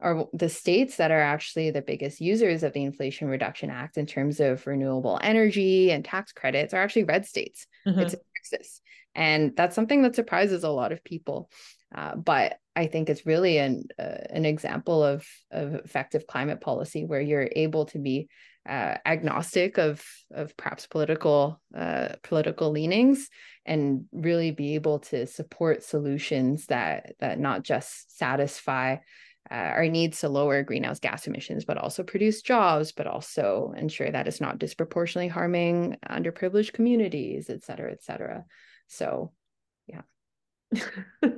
are 0.00 0.26
the 0.32 0.48
states 0.48 0.96
that 0.96 1.10
are 1.10 1.20
actually 1.20 1.70
the 1.70 1.82
biggest 1.82 2.20
users 2.20 2.62
of 2.62 2.72
the 2.72 2.84
Inflation 2.84 3.28
Reduction 3.28 3.70
Act 3.70 3.98
in 3.98 4.06
terms 4.06 4.40
of 4.40 4.66
renewable 4.66 5.18
energy 5.22 5.90
and 5.92 6.04
tax 6.04 6.32
credits 6.32 6.74
are 6.74 6.82
actually 6.82 7.04
red 7.04 7.26
states. 7.26 7.66
Mm-hmm. 7.86 8.00
It's 8.00 8.14
Texas. 8.36 8.80
And 9.14 9.56
that's 9.56 9.74
something 9.74 10.02
that 10.02 10.14
surprises 10.14 10.64
a 10.64 10.70
lot 10.70 10.92
of 10.92 11.04
people. 11.04 11.50
Uh, 11.94 12.14
but 12.14 12.56
I 12.76 12.86
think 12.86 13.08
it's 13.10 13.26
really 13.26 13.58
an 13.58 13.84
uh, 13.98 14.24
an 14.30 14.46
example 14.46 15.02
of 15.02 15.26
of 15.50 15.74
effective 15.74 16.26
climate 16.26 16.60
policy 16.60 17.04
where 17.04 17.20
you're 17.20 17.48
able 17.54 17.86
to 17.86 17.98
be 17.98 18.28
uh, 18.68 18.96
agnostic 19.04 19.78
of 19.78 20.04
of 20.32 20.56
perhaps 20.56 20.86
political 20.86 21.60
uh, 21.76 22.10
political 22.22 22.70
leanings 22.70 23.28
and 23.66 24.04
really 24.12 24.52
be 24.52 24.76
able 24.76 25.00
to 25.00 25.26
support 25.26 25.82
solutions 25.82 26.66
that 26.66 27.14
that 27.18 27.40
not 27.40 27.64
just 27.64 28.16
satisfy 28.16 28.96
uh, 29.50 29.54
our 29.54 29.88
needs 29.88 30.20
to 30.20 30.28
lower 30.28 30.62
greenhouse 30.62 31.00
gas 31.00 31.26
emissions, 31.26 31.64
but 31.64 31.78
also 31.78 32.02
produce 32.02 32.42
jobs, 32.42 32.92
but 32.92 33.06
also 33.06 33.72
ensure 33.76 34.10
that 34.10 34.28
it's 34.28 34.40
not 34.40 34.58
disproportionately 34.58 35.28
harming 35.28 35.96
underprivileged 36.08 36.72
communities, 36.72 37.50
et 37.50 37.64
cetera, 37.64 37.90
et 37.90 38.02
cetera. 38.02 38.44
So, 38.88 39.32
yeah. 39.86 40.02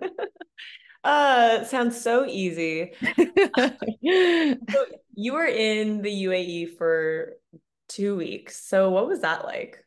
uh, 1.04 1.64
sounds 1.64 2.00
so 2.00 2.26
easy. 2.26 2.92
so 4.04 4.84
you 5.14 5.32
were 5.32 5.46
in 5.46 6.02
the 6.02 6.24
UAE 6.24 6.76
for 6.76 7.34
two 7.88 8.16
weeks. 8.16 8.62
So 8.66 8.90
what 8.90 9.06
was 9.06 9.20
that 9.20 9.44
like? 9.44 9.84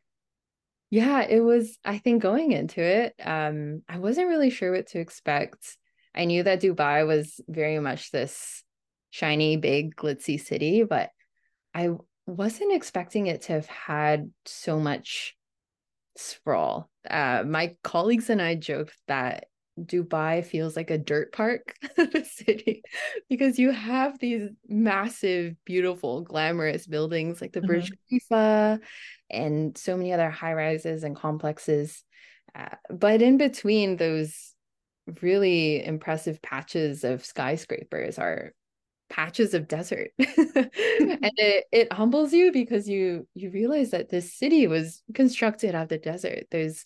Yeah, 0.89 1.21
it 1.21 1.41
was, 1.41 1.77
I 1.83 1.97
think 1.97 2.21
going 2.21 2.51
into 2.51 2.81
it, 2.81 3.15
um, 3.23 3.81
I 3.89 3.97
wasn't 3.97 4.29
really 4.29 4.49
sure 4.49 4.71
what 4.71 4.87
to 4.87 4.99
expect. 4.99 5.77
I 6.15 6.25
knew 6.25 6.43
that 6.43 6.61
Dubai 6.61 7.05
was 7.05 7.41
very 7.47 7.79
much 7.79 8.11
this 8.11 8.63
shiny, 9.09 9.57
big, 9.57 9.95
glitzy 9.95 10.39
city, 10.39 10.83
but 10.83 11.09
I 11.73 11.89
wasn't 12.25 12.73
expecting 12.73 13.27
it 13.27 13.43
to 13.43 13.53
have 13.53 13.67
had 13.67 14.31
so 14.45 14.79
much 14.79 15.35
sprawl. 16.15 16.89
Uh, 17.09 17.43
my 17.45 17.75
colleagues 17.83 18.29
and 18.29 18.41
I 18.41 18.55
joked 18.55 18.95
that 19.07 19.45
Dubai 19.79 20.45
feels 20.45 20.75
like 20.75 20.89
a 20.89 20.97
dirt 20.97 21.33
park 21.33 21.75
of 21.97 22.15
a 22.15 22.23
city 22.23 22.81
because 23.29 23.59
you 23.59 23.71
have 23.71 24.17
these 24.19 24.49
massive, 24.67 25.55
beautiful, 25.65 26.21
glamorous 26.21 26.87
buildings 26.87 27.41
like 27.41 27.51
the 27.51 27.59
mm-hmm. 27.59 27.67
Burj 27.67 27.91
Khalifa 28.09 28.79
and 29.29 29.77
so 29.77 29.97
many 29.97 30.13
other 30.13 30.29
high 30.29 30.53
rises 30.53 31.03
and 31.03 31.15
complexes. 31.15 32.03
Uh, 32.57 32.75
but 32.89 33.21
in 33.21 33.37
between 33.37 33.97
those 33.97 34.54
really 35.21 35.83
impressive 35.83 36.41
patches 36.41 37.03
of 37.03 37.23
skyscrapers 37.23 38.17
are 38.17 38.53
patches 39.09 39.53
of 39.53 39.67
desert. 39.67 40.11
And 40.97 41.31
it, 41.37 41.65
it 41.71 41.93
humbles 41.93 42.33
you 42.33 42.51
because 42.51 42.87
you 42.87 43.27
you 43.35 43.51
realize 43.51 43.91
that 43.91 44.09
this 44.09 44.33
city 44.33 44.65
was 44.67 45.03
constructed 45.13 45.75
out 45.75 45.83
of 45.83 45.89
the 45.89 45.97
desert. 45.97 46.45
There's 46.51 46.85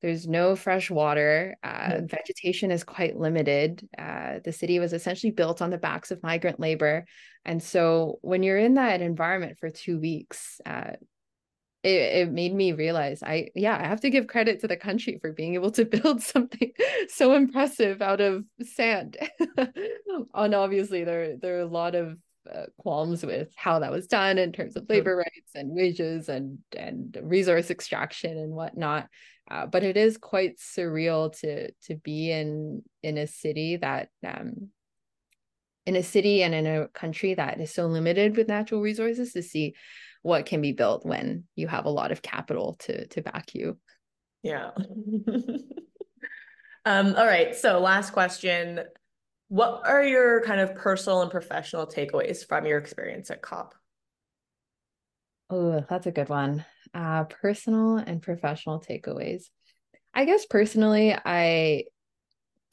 there's 0.00 0.26
no 0.26 0.56
fresh 0.56 0.90
water 0.90 1.56
uh, 1.62 1.68
mm-hmm. 1.68 2.06
vegetation 2.06 2.70
is 2.70 2.84
quite 2.84 3.16
limited. 3.16 3.86
Uh, 3.96 4.40
the 4.44 4.52
city 4.52 4.78
was 4.78 4.92
essentially 4.92 5.30
built 5.30 5.62
on 5.62 5.70
the 5.70 5.78
backs 5.78 6.10
of 6.10 6.22
migrant 6.22 6.60
labor. 6.60 7.04
And 7.44 7.62
so 7.62 8.18
when 8.20 8.42
you're 8.42 8.58
in 8.58 8.74
that 8.74 9.00
environment 9.00 9.58
for 9.58 9.70
two 9.70 9.98
weeks 9.98 10.60
uh, 10.66 10.92
it, 11.82 11.88
it 11.88 12.32
made 12.32 12.54
me 12.54 12.72
realize 12.72 13.22
I 13.22 13.48
yeah 13.54 13.76
I 13.76 13.86
have 13.86 14.00
to 14.02 14.10
give 14.10 14.26
credit 14.26 14.60
to 14.60 14.68
the 14.68 14.76
country 14.76 15.18
for 15.20 15.32
being 15.32 15.54
able 15.54 15.70
to 15.72 15.84
build 16.02 16.22
something 16.22 16.72
so 17.08 17.32
impressive 17.34 18.02
out 18.02 18.20
of 18.20 18.44
sand. 18.62 19.16
and 20.34 20.54
obviously 20.54 21.04
there 21.04 21.36
there 21.36 21.58
are 21.58 21.62
a 21.62 21.66
lot 21.66 21.94
of 21.94 22.16
uh, 22.52 22.66
qualms 22.76 23.24
with 23.24 23.52
how 23.56 23.78
that 23.78 23.92
was 23.92 24.06
done 24.06 24.36
in 24.38 24.52
terms 24.52 24.76
of 24.76 24.88
labor 24.88 25.16
rights 25.16 25.52
and 25.54 25.70
wages 25.70 26.28
and 26.28 26.58
and 26.76 27.18
resource 27.22 27.70
extraction 27.70 28.36
and 28.36 28.52
whatnot. 28.52 29.08
Uh, 29.50 29.66
but 29.66 29.82
it 29.82 29.96
is 29.96 30.16
quite 30.18 30.58
surreal 30.58 31.36
to 31.40 31.70
to 31.82 31.96
be 31.96 32.30
in 32.30 32.82
in 33.02 33.18
a 33.18 33.26
city 33.26 33.76
that 33.76 34.08
um, 34.26 34.70
in 35.84 35.96
a 35.96 36.02
city 36.02 36.42
and 36.42 36.54
in 36.54 36.66
a 36.66 36.88
country 36.88 37.34
that 37.34 37.60
is 37.60 37.74
so 37.74 37.86
limited 37.86 38.36
with 38.36 38.48
natural 38.48 38.80
resources 38.80 39.32
to 39.32 39.42
see 39.42 39.74
what 40.22 40.46
can 40.46 40.60
be 40.60 40.72
built 40.72 41.04
when 41.04 41.44
you 41.54 41.68
have 41.68 41.84
a 41.84 41.90
lot 41.90 42.12
of 42.12 42.22
capital 42.22 42.76
to 42.80 43.06
to 43.08 43.22
back 43.22 43.54
you. 43.54 43.76
Yeah. 44.42 44.70
um, 46.84 47.14
all 47.14 47.26
right. 47.26 47.54
So 47.54 47.80
last 47.80 48.12
question. 48.12 48.80
What 49.48 49.82
are 49.84 50.02
your 50.02 50.42
kind 50.42 50.60
of 50.60 50.74
personal 50.76 51.20
and 51.22 51.30
professional 51.30 51.86
takeaways 51.86 52.46
from 52.46 52.64
your 52.64 52.78
experience 52.78 53.30
at 53.30 53.42
COP? 53.42 53.74
Oh, 55.50 55.84
that's 55.88 56.06
a 56.06 56.12
good 56.12 56.30
one. 56.30 56.64
Uh, 56.94 57.24
personal 57.24 57.98
and 57.98 58.22
professional 58.22 58.80
takeaways. 58.80 59.44
I 60.14 60.24
guess 60.24 60.46
personally, 60.46 61.14
I 61.14 61.84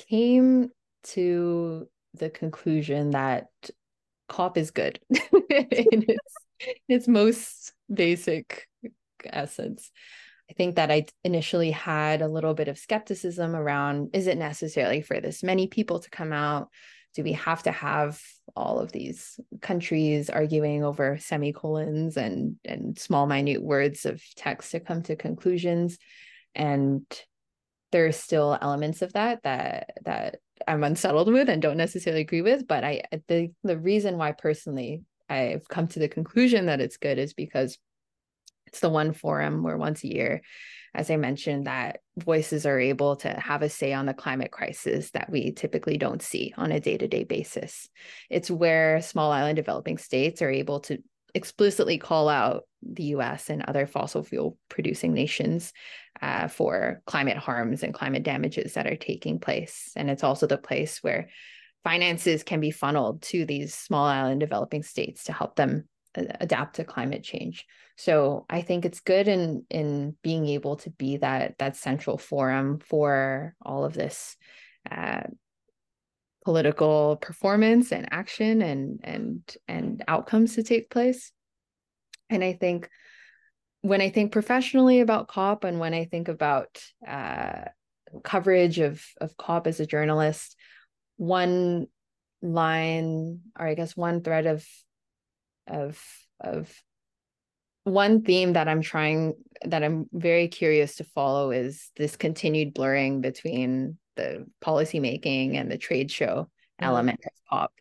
came 0.10 0.70
to 1.04 1.90
the 2.14 2.30
conclusion 2.30 3.12
that 3.12 3.48
COP 4.30 4.58
is 4.58 4.72
good 4.72 5.00
in 5.10 6.06
its 6.08 6.36
its 6.88 7.08
most 7.08 7.74
basic 7.92 8.68
essence. 9.26 9.92
I 10.50 10.54
think 10.54 10.76
that 10.76 10.92
I 10.92 11.06
initially 11.24 11.72
had 11.72 12.22
a 12.22 12.28
little 12.28 12.54
bit 12.54 12.68
of 12.68 12.78
skepticism 12.78 13.56
around 13.56 14.10
is 14.14 14.28
it 14.28 14.38
necessarily 14.38 15.02
for 15.02 15.20
this 15.20 15.44
many 15.44 15.68
people 15.68 16.00
to 16.00 16.10
come 16.10 16.34
out? 16.34 16.70
Do 17.16 17.24
we 17.24 17.34
have 17.34 17.64
to 17.64 17.72
have 17.72 18.20
all 18.56 18.80
of 18.80 18.92
these 18.92 19.40
countries 19.62 20.30
arguing 20.30 20.84
over 20.84 21.18
semicolons 21.20 22.18
and 22.18 22.56
and 22.66 22.98
small 22.98 23.28
minute 23.28 23.62
words 23.62 24.06
of 24.06 24.22
text 24.36 24.72
to 24.72 24.80
come 24.80 25.04
to 25.04 25.16
conclusions? 25.16 25.98
And 26.56 27.04
there 27.92 28.06
are 28.06 28.12
still 28.12 28.58
elements 28.60 29.02
of 29.02 29.14
that 29.14 29.44
that 29.44 29.92
that 30.06 30.38
I'm 30.68 30.84
unsettled 30.84 31.32
with 31.32 31.50
and 31.50 31.62
don't 31.62 31.78
necessarily 31.78 32.22
agree 32.22 32.42
with. 32.42 32.68
But 32.68 32.84
I 32.84 33.04
the 33.28 33.52
the 33.64 33.78
reason 33.78 34.18
why 34.18 34.32
personally 34.32 35.04
I've 35.30 35.68
come 35.68 35.88
to 35.90 36.00
the 36.00 36.08
conclusion 36.08 36.66
that 36.66 36.82
it's 36.82 36.98
good 36.98 37.18
is 37.18 37.34
because 37.34 37.78
it's 38.68 38.80
the 38.80 38.90
one 38.90 39.14
forum 39.14 39.64
where 39.64 39.78
once 39.78 40.04
a 40.04 40.14
year, 40.14 40.42
as 40.94 41.10
I 41.10 41.18
mentioned, 41.18 41.68
that 41.68 42.00
voices 42.18 42.66
are 42.66 42.80
able 42.80 43.16
to 43.18 43.30
have 43.30 43.62
a 43.62 43.70
say 43.70 43.94
on 43.94 44.06
the 44.06 44.14
climate 44.14 44.52
crisis 44.52 45.12
that 45.12 45.30
we 45.30 45.52
typically 45.52 45.98
don't 45.98 46.22
see 46.22 46.54
on 46.58 46.72
a 46.72 46.80
day 46.80 46.98
to 46.98 47.08
day 47.08 47.24
basis. 47.24 47.90
It's 48.30 48.52
where 48.52 49.02
small 49.02 49.32
island 49.32 49.56
developing 49.56 49.98
states 49.98 50.42
are 50.42 50.52
able 50.52 50.82
to 50.82 51.00
explicitly 51.34 51.98
call 51.98 52.30
out 52.30 52.64
the 52.82 53.04
US 53.16 53.50
and 53.50 53.64
other 53.64 53.86
fossil 53.86 54.24
fuel 54.24 54.58
producing 54.70 55.14
nations 55.14 55.74
uh, 56.22 56.48
for 56.48 57.02
climate 57.06 57.38
harms 57.38 57.84
and 57.84 57.94
climate 57.94 58.24
damages 58.24 58.74
that 58.74 58.88
are 58.88 58.96
taking 58.96 59.40
place. 59.40 59.92
And 59.96 60.10
it's 60.10 60.24
also 60.24 60.48
the 60.48 60.58
place 60.58 61.04
where 61.04 61.30
finances 61.84 62.44
can 62.44 62.60
be 62.60 62.72
funneled 62.72 63.22
to 63.22 63.46
these 63.46 63.74
small 63.74 64.06
island 64.06 64.40
developing 64.40 64.84
states 64.84 65.26
to 65.26 65.34
help 65.34 65.56
them 65.56 65.88
adapt 66.16 66.76
to 66.76 66.84
climate 66.84 67.24
change. 67.24 67.66
So 67.96 68.46
I 68.50 68.62
think 68.62 68.86
it's 68.86 69.00
good 69.00 69.28
in 69.28 69.66
in 69.70 70.16
being 70.24 70.48
able 70.48 70.78
to 70.78 70.90
be 70.90 71.18
that 71.18 71.58
that 71.60 71.76
central 71.76 72.18
forum 72.18 72.80
for 72.80 73.56
all 73.62 73.86
of 73.86 73.94
this 73.94 74.36
uh, 74.90 75.24
political 76.46 77.18
performance 77.18 77.92
and 77.92 78.08
action 78.12 78.62
and 78.62 79.00
and 79.04 79.56
and 79.68 80.04
outcomes 80.08 80.56
to 80.56 80.64
take 80.64 80.90
place. 80.90 81.32
And 82.30 82.44
I 82.44 82.54
think 82.54 82.90
when 83.82 84.02
I 84.02 84.10
think 84.10 84.32
professionally 84.32 85.00
about 85.00 85.28
COP 85.28 85.64
and 85.64 85.80
when 85.80 85.94
I 85.94 86.06
think 86.06 86.28
about 86.28 86.82
uh, 87.08 87.66
coverage 88.24 88.80
of 88.80 89.04
of 89.22 89.38
COP 89.38 89.68
as 89.68 89.80
a 89.80 89.86
journalist, 89.86 90.56
one 91.20 91.86
line 92.42 93.42
or 93.60 93.68
i 93.68 93.74
guess 93.74 93.96
one 93.96 94.22
thread 94.24 94.46
of 94.46 94.66
of 95.68 96.02
of 96.40 96.74
one 97.84 98.22
theme 98.22 98.54
that 98.54 98.70
i'm 98.70 98.82
trying 98.82 99.34
that 99.66 99.84
i'm 99.84 100.08
very 100.14 100.48
curious 100.48 100.96
to 100.96 101.04
follow 101.04 101.52
is 101.52 101.92
this 101.98 102.16
continued 102.16 102.74
blurring 102.74 103.20
between 103.20 103.98
the 104.16 104.46
policymaking 104.64 105.56
and 105.56 105.70
the 105.70 105.78
trade 105.78 106.10
show 106.10 106.44
mm-hmm. 106.44 106.86
element 106.86 107.20
of 107.26 107.32
cop 107.50 107.74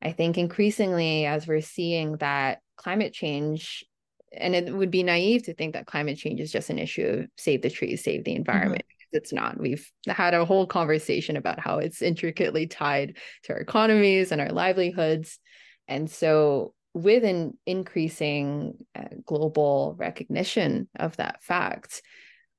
i 0.00 0.12
think 0.12 0.38
increasingly 0.38 1.26
as 1.26 1.48
we're 1.48 1.60
seeing 1.60 2.16
that 2.18 2.60
climate 2.76 3.12
change 3.12 3.84
and 4.32 4.54
it 4.54 4.72
would 4.72 4.92
be 4.92 5.02
naive 5.02 5.42
to 5.42 5.54
think 5.54 5.72
that 5.72 5.86
climate 5.86 6.16
change 6.16 6.38
is 6.38 6.52
just 6.52 6.70
an 6.70 6.78
issue 6.78 7.06
of 7.06 7.26
save 7.36 7.60
the 7.60 7.70
trees 7.70 8.04
save 8.04 8.22
the 8.22 8.36
environment 8.36 8.82
mm-hmm 8.82 8.97
it's 9.12 9.32
not. 9.32 9.58
We've 9.58 9.86
had 10.06 10.34
a 10.34 10.44
whole 10.44 10.66
conversation 10.66 11.36
about 11.36 11.60
how 11.60 11.78
it's 11.78 12.02
intricately 12.02 12.66
tied 12.66 13.16
to 13.44 13.52
our 13.54 13.58
economies 13.58 14.32
and 14.32 14.40
our 14.40 14.52
livelihoods. 14.52 15.38
And 15.86 16.10
so, 16.10 16.74
with 16.94 17.24
an 17.24 17.56
increasing 17.66 18.74
uh, 18.94 19.04
global 19.24 19.94
recognition 19.98 20.88
of 20.96 21.16
that 21.16 21.42
fact, 21.42 22.02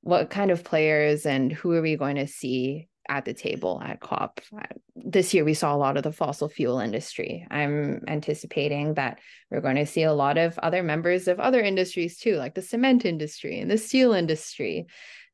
what 0.01 0.29
kind 0.29 0.51
of 0.51 0.63
players 0.63 1.25
and 1.25 1.51
who 1.51 1.73
are 1.73 1.81
we 1.81 1.97
going 1.97 2.15
to 2.15 2.27
see 2.27 2.89
at 3.09 3.25
the 3.25 3.33
table 3.33 3.81
at 3.83 3.99
COP. 3.99 4.39
This 4.95 5.33
year, 5.33 5.43
we 5.43 5.55
saw 5.55 5.75
a 5.75 5.77
lot 5.77 5.97
of 5.97 6.03
the 6.03 6.11
fossil 6.11 6.47
fuel 6.47 6.79
industry. 6.79 7.45
I'm 7.49 8.03
anticipating 8.07 8.93
that 8.93 9.19
we're 9.49 9.61
going 9.61 9.77
to 9.77 9.85
see 9.87 10.03
a 10.03 10.13
lot 10.13 10.37
of 10.37 10.57
other 10.59 10.83
members 10.83 11.27
of 11.27 11.39
other 11.39 11.59
industries 11.59 12.19
too, 12.19 12.35
like 12.35 12.53
the 12.53 12.61
cement 12.61 13.05
industry 13.05 13.59
and 13.59 13.69
the 13.69 13.79
steel 13.79 14.13
industry, 14.13 14.85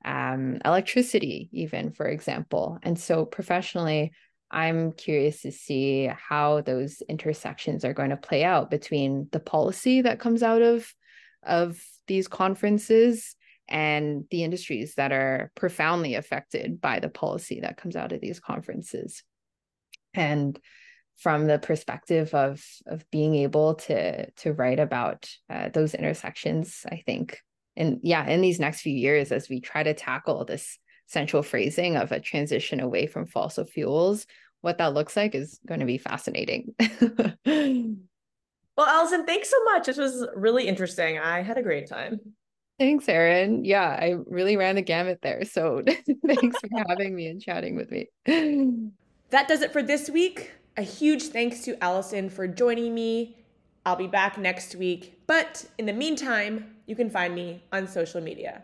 um, 0.06 0.60
electricity, 0.64 1.50
even, 1.52 1.92
for 1.92 2.08
example. 2.08 2.78
And 2.84 2.98
so, 2.98 3.26
professionally, 3.26 4.12
I'm 4.52 4.92
curious 4.92 5.42
to 5.42 5.52
see 5.52 6.06
how 6.06 6.62
those 6.62 7.02
intersections 7.10 7.84
are 7.84 7.94
going 7.94 8.12
to 8.12 8.18
play 8.18 8.44
out 8.44 8.70
between 8.70 9.28
the 9.32 9.40
policy 9.40 10.02
that 10.04 10.20
comes 10.20 10.44
out 10.44 10.62
of 10.62 10.88
of 11.44 11.80
these 12.08 12.28
conferences 12.28 13.36
and 13.68 14.26
the 14.30 14.44
industries 14.44 14.96
that 14.96 15.12
are 15.12 15.52
profoundly 15.56 16.16
affected 16.16 16.80
by 16.80 17.00
the 17.00 17.10
policy 17.10 17.62
that 17.62 17.78
comes 17.78 17.96
out 17.96 18.12
of 18.12 18.22
these 18.22 18.40
conferences. 18.40 19.24
And 20.14 20.60
from 21.18 21.48
the 21.48 21.60
perspective 21.60 22.34
of 22.34 22.64
of 22.86 23.10
being 23.10 23.36
able 23.36 23.76
to 23.76 24.30
to 24.32 24.54
write 24.54 24.80
about 24.80 25.28
uh, 25.50 25.70
those 25.70 25.96
intersections, 25.96 26.86
I 26.90 27.02
think, 27.06 27.40
and 27.78 28.00
yeah, 28.04 28.28
in 28.28 28.42
these 28.42 28.60
next 28.60 28.82
few 28.82 28.94
years, 28.94 29.32
as 29.32 29.50
we 29.50 29.60
try 29.60 29.84
to 29.84 29.94
tackle 29.94 30.46
this 30.46 30.78
central 31.08 31.44
phrasing 31.44 31.98
of 31.98 32.12
a 32.12 32.20
transition 32.20 32.80
away 32.80 33.08
from 33.08 33.28
fossil 33.28 33.66
fuels, 33.66 34.26
what 34.62 34.78
that 34.80 34.94
looks 34.94 35.16
like 35.16 35.36
is 35.36 35.60
going 35.68 35.80
to 35.80 35.86
be 35.86 35.98
fascinating. 35.98 36.74
well, 37.46 38.88
Allison, 38.88 39.26
thanks 39.26 39.50
so 39.50 39.64
much. 39.66 39.86
This 39.86 39.98
was 39.98 40.28
really 40.36 40.68
interesting. 40.68 41.20
I 41.20 41.42
had 41.42 41.58
a 41.58 41.64
great 41.64 41.88
time. 41.88 42.20
Thanks, 42.80 43.08
Erin. 43.08 43.64
Yeah, 43.64 43.88
I 43.88 44.16
really 44.26 44.58
ran 44.58 44.76
the 44.76 44.82
gamut 44.82 45.20
there. 45.22 45.46
So 45.46 45.82
thanks 46.28 46.58
for 46.60 46.70
having 46.88 47.16
me 47.16 47.28
and 47.28 47.42
chatting 47.42 47.76
with 47.76 47.92
me. 47.92 48.10
that 49.30 49.48
does 49.48 49.62
it 49.62 49.72
for 49.72 49.84
this 49.84 50.10
week. 50.10 50.52
A 50.78 50.82
huge 50.82 51.24
thanks 51.24 51.62
to 51.66 51.82
Allison 51.82 52.30
for 52.30 52.48
joining 52.48 52.94
me. 52.94 53.38
I'll 53.86 53.96
be 53.96 54.08
back 54.08 54.38
next 54.38 54.76
week. 54.76 55.15
But 55.28 55.66
in 55.78 55.86
the 55.86 55.94
meantime, 55.94 56.76
you 56.86 56.96
can 56.96 57.10
find 57.10 57.34
me 57.34 57.64
on 57.72 57.88
social 57.88 58.22
media. 58.22 58.64